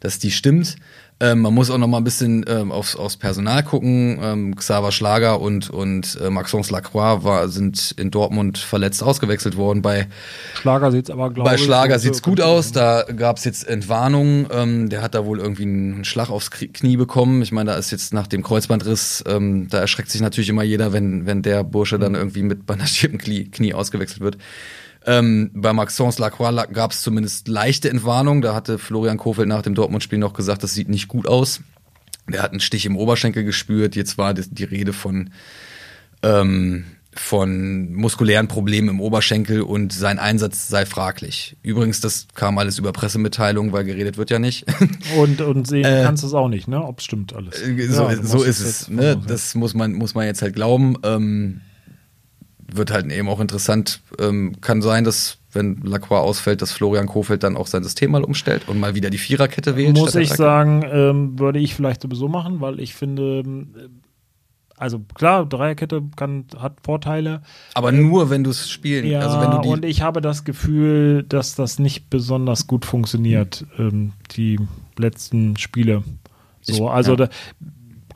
[0.00, 0.76] dass die stimmt.
[1.20, 4.18] Ähm, man muss auch noch mal ein bisschen ähm, aufs, aufs Personal gucken.
[4.20, 9.80] Ähm, Xaver Schlager und, und äh, Maxence Lacroix war, sind in Dortmund verletzt ausgewechselt worden.
[9.80, 10.08] Bei
[10.54, 12.72] Schlager sieht's aber, glaube Bei Schlager sieht's gut aus.
[12.72, 14.48] Da gab's jetzt Entwarnung.
[14.50, 17.42] Ähm, der hat da wohl irgendwie einen Schlag aufs Knie bekommen.
[17.42, 20.92] Ich meine, da ist jetzt nach dem Kreuzbandriss, ähm, da erschreckt sich natürlich immer jeder,
[20.92, 24.36] wenn, wenn der Bursche dann irgendwie mit bandagiertem Knie, Knie ausgewechselt wird.
[25.06, 28.40] Ähm, bei Maxence Lacroix gab es zumindest leichte Entwarnung.
[28.42, 31.60] Da hatte Florian Kofeld nach dem Dortmund-Spiel noch gesagt, das sieht nicht gut aus.
[32.28, 33.96] Der hat einen Stich im Oberschenkel gespürt.
[33.96, 35.30] Jetzt war die Rede von,
[36.22, 41.58] ähm, von muskulären Problemen im Oberschenkel und sein Einsatz sei fraglich.
[41.62, 44.64] Übrigens, das kam alles über Pressemitteilungen, weil geredet wird ja nicht.
[45.18, 46.82] Und, und sehen äh, kannst du es auch nicht, ne?
[46.82, 47.60] Ob es stimmt alles.
[47.60, 48.88] Äh, so, ja, so ist es.
[48.88, 49.20] Ne?
[49.26, 50.96] Das muss man, muss man jetzt halt glauben.
[51.04, 51.60] Ähm,
[52.76, 54.00] wird halt eben auch interessant.
[54.18, 58.24] Ähm, kann sein, dass wenn Lacroix ausfällt, dass Florian Kofeld dann auch sein System mal
[58.24, 59.96] umstellt und mal wieder die Viererkette wählt.
[59.96, 63.74] Muss ich sagen, ähm, würde ich vielleicht sowieso machen, weil ich finde, ähm,
[64.76, 67.42] also klar, Dreierkette kann, hat Vorteile.
[67.74, 69.06] Aber nur, wenn du es spielen.
[69.06, 72.84] Ja, also wenn du die und ich habe das Gefühl, dass das nicht besonders gut
[72.84, 74.58] funktioniert, ähm, die
[74.98, 76.02] letzten Spiele.
[76.60, 77.16] So, ich, also ja.
[77.16, 77.28] da,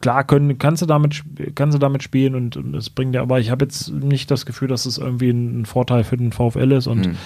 [0.01, 1.25] klar können, kannst du damit,
[1.55, 4.47] kannst du damit spielen und, und es bringt dir, aber ich habe jetzt nicht das
[4.47, 7.17] Gefühl, dass es irgendwie ein, Vorteil für den VfL ist und mhm.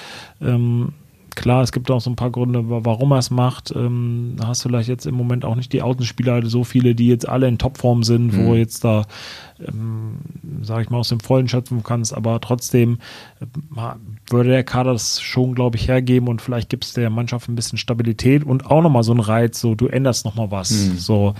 [0.40, 0.92] ähm,
[1.34, 3.72] klar, es gibt auch so ein paar Gründe, warum er es macht.
[3.74, 7.28] Ähm, hast du vielleicht jetzt im Moment auch nicht die Außenspieler, so viele, die jetzt
[7.28, 8.46] alle in Topform sind, mhm.
[8.46, 9.04] wo jetzt da,
[9.66, 10.16] ähm,
[10.62, 12.98] sage ich mal, aus dem Vollen schöpfen kannst, aber trotzdem
[13.40, 13.46] äh,
[14.28, 17.54] würde der Kader das schon, glaube ich, hergeben und vielleicht gibt es der Mannschaft ein
[17.54, 20.70] bisschen Stabilität und auch nochmal so einen Reiz, so du änderst nochmal was.
[20.70, 20.98] Mhm.
[20.98, 21.34] So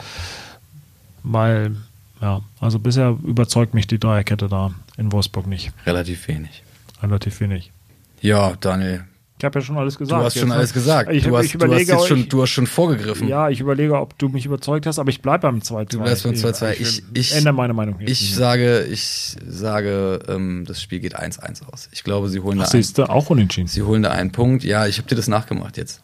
[1.22, 1.76] weil,
[2.20, 5.72] ja, also bisher überzeugt mich die Dreierkette da in Wolfsburg nicht.
[5.86, 6.62] Relativ wenig.
[7.02, 7.72] Relativ wenig.
[8.20, 9.04] Ja, Daniel.
[9.42, 10.20] Ich habe ja schon alles gesagt.
[10.20, 11.10] Du hast schon alles gesagt.
[11.10, 13.26] Ich, du, hast, ich überlege, du, hast schon, du hast schon vorgegriffen.
[13.26, 15.84] Ja, ich überlege, ob du mich überzeugt hast, aber ich bleibe beim 2-2.
[15.90, 16.76] Du bleibst beim 2-2.
[16.78, 18.08] Ich, ich, ändere meine Meinung nicht.
[18.08, 21.88] Ich sage, ich sage ähm, das Spiel geht 1-1 aus.
[21.90, 23.66] Ich glaube, sie holen Ach, da einen, auch unentschieden.
[23.66, 24.62] Sie holen da einen Punkt.
[24.62, 26.02] Ja, ich habe dir das nachgemacht jetzt.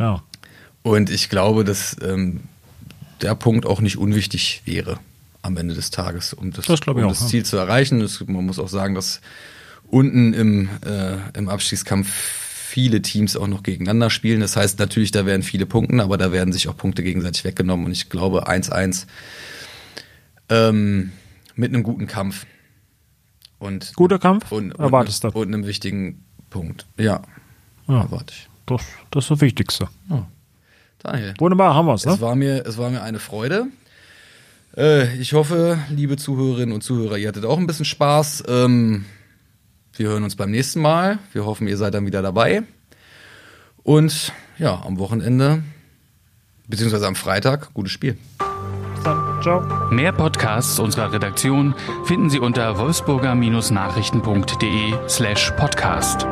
[0.00, 0.24] Ja.
[0.82, 2.40] Und ich glaube, dass ähm,
[3.22, 4.98] der Punkt auch nicht unwichtig wäre
[5.42, 7.44] am Ende des Tages, um das, das, um auch, das Ziel ja.
[7.44, 8.00] zu erreichen.
[8.00, 9.20] Das, man muss auch sagen, dass
[9.86, 12.08] unten im, äh, im Abstiegskampf
[12.70, 14.40] viele Teams auch noch gegeneinander spielen.
[14.40, 17.86] Das heißt natürlich, da werden viele Punkten, aber da werden sich auch Punkte gegenseitig weggenommen.
[17.86, 19.06] Und ich glaube 1-1
[20.48, 21.12] ähm,
[21.56, 22.46] mit einem guten Kampf.
[23.58, 24.52] Und, Guter Kampf?
[24.52, 25.28] Und, und, Erwartest du?
[25.28, 26.86] Und einem wichtigen Punkt.
[26.96, 27.22] Ja,
[27.88, 28.02] ja.
[28.02, 28.48] erwarte ich.
[28.66, 29.88] Das, das ist das Wichtigste.
[30.08, 30.28] Ja.
[31.02, 31.34] Daniel.
[31.38, 32.04] Wunderbar, haben wir es.
[32.04, 32.12] Ne?
[32.12, 33.66] Es, war mir, es war mir eine Freude.
[34.76, 38.44] Äh, ich hoffe, liebe Zuhörerinnen und Zuhörer, ihr hattet auch ein bisschen Spaß.
[38.48, 39.04] Ähm,
[39.96, 41.18] wir hören uns beim nächsten Mal.
[41.32, 42.62] Wir hoffen, ihr seid dann wieder dabei.
[43.82, 45.62] Und ja, am Wochenende,
[46.68, 48.16] beziehungsweise am Freitag, gutes Spiel.
[49.42, 49.62] Ciao.
[49.90, 51.74] Mehr Podcasts unserer Redaktion
[52.04, 56.26] finden Sie unter wolfsburger-nachrichten.de slash podcast.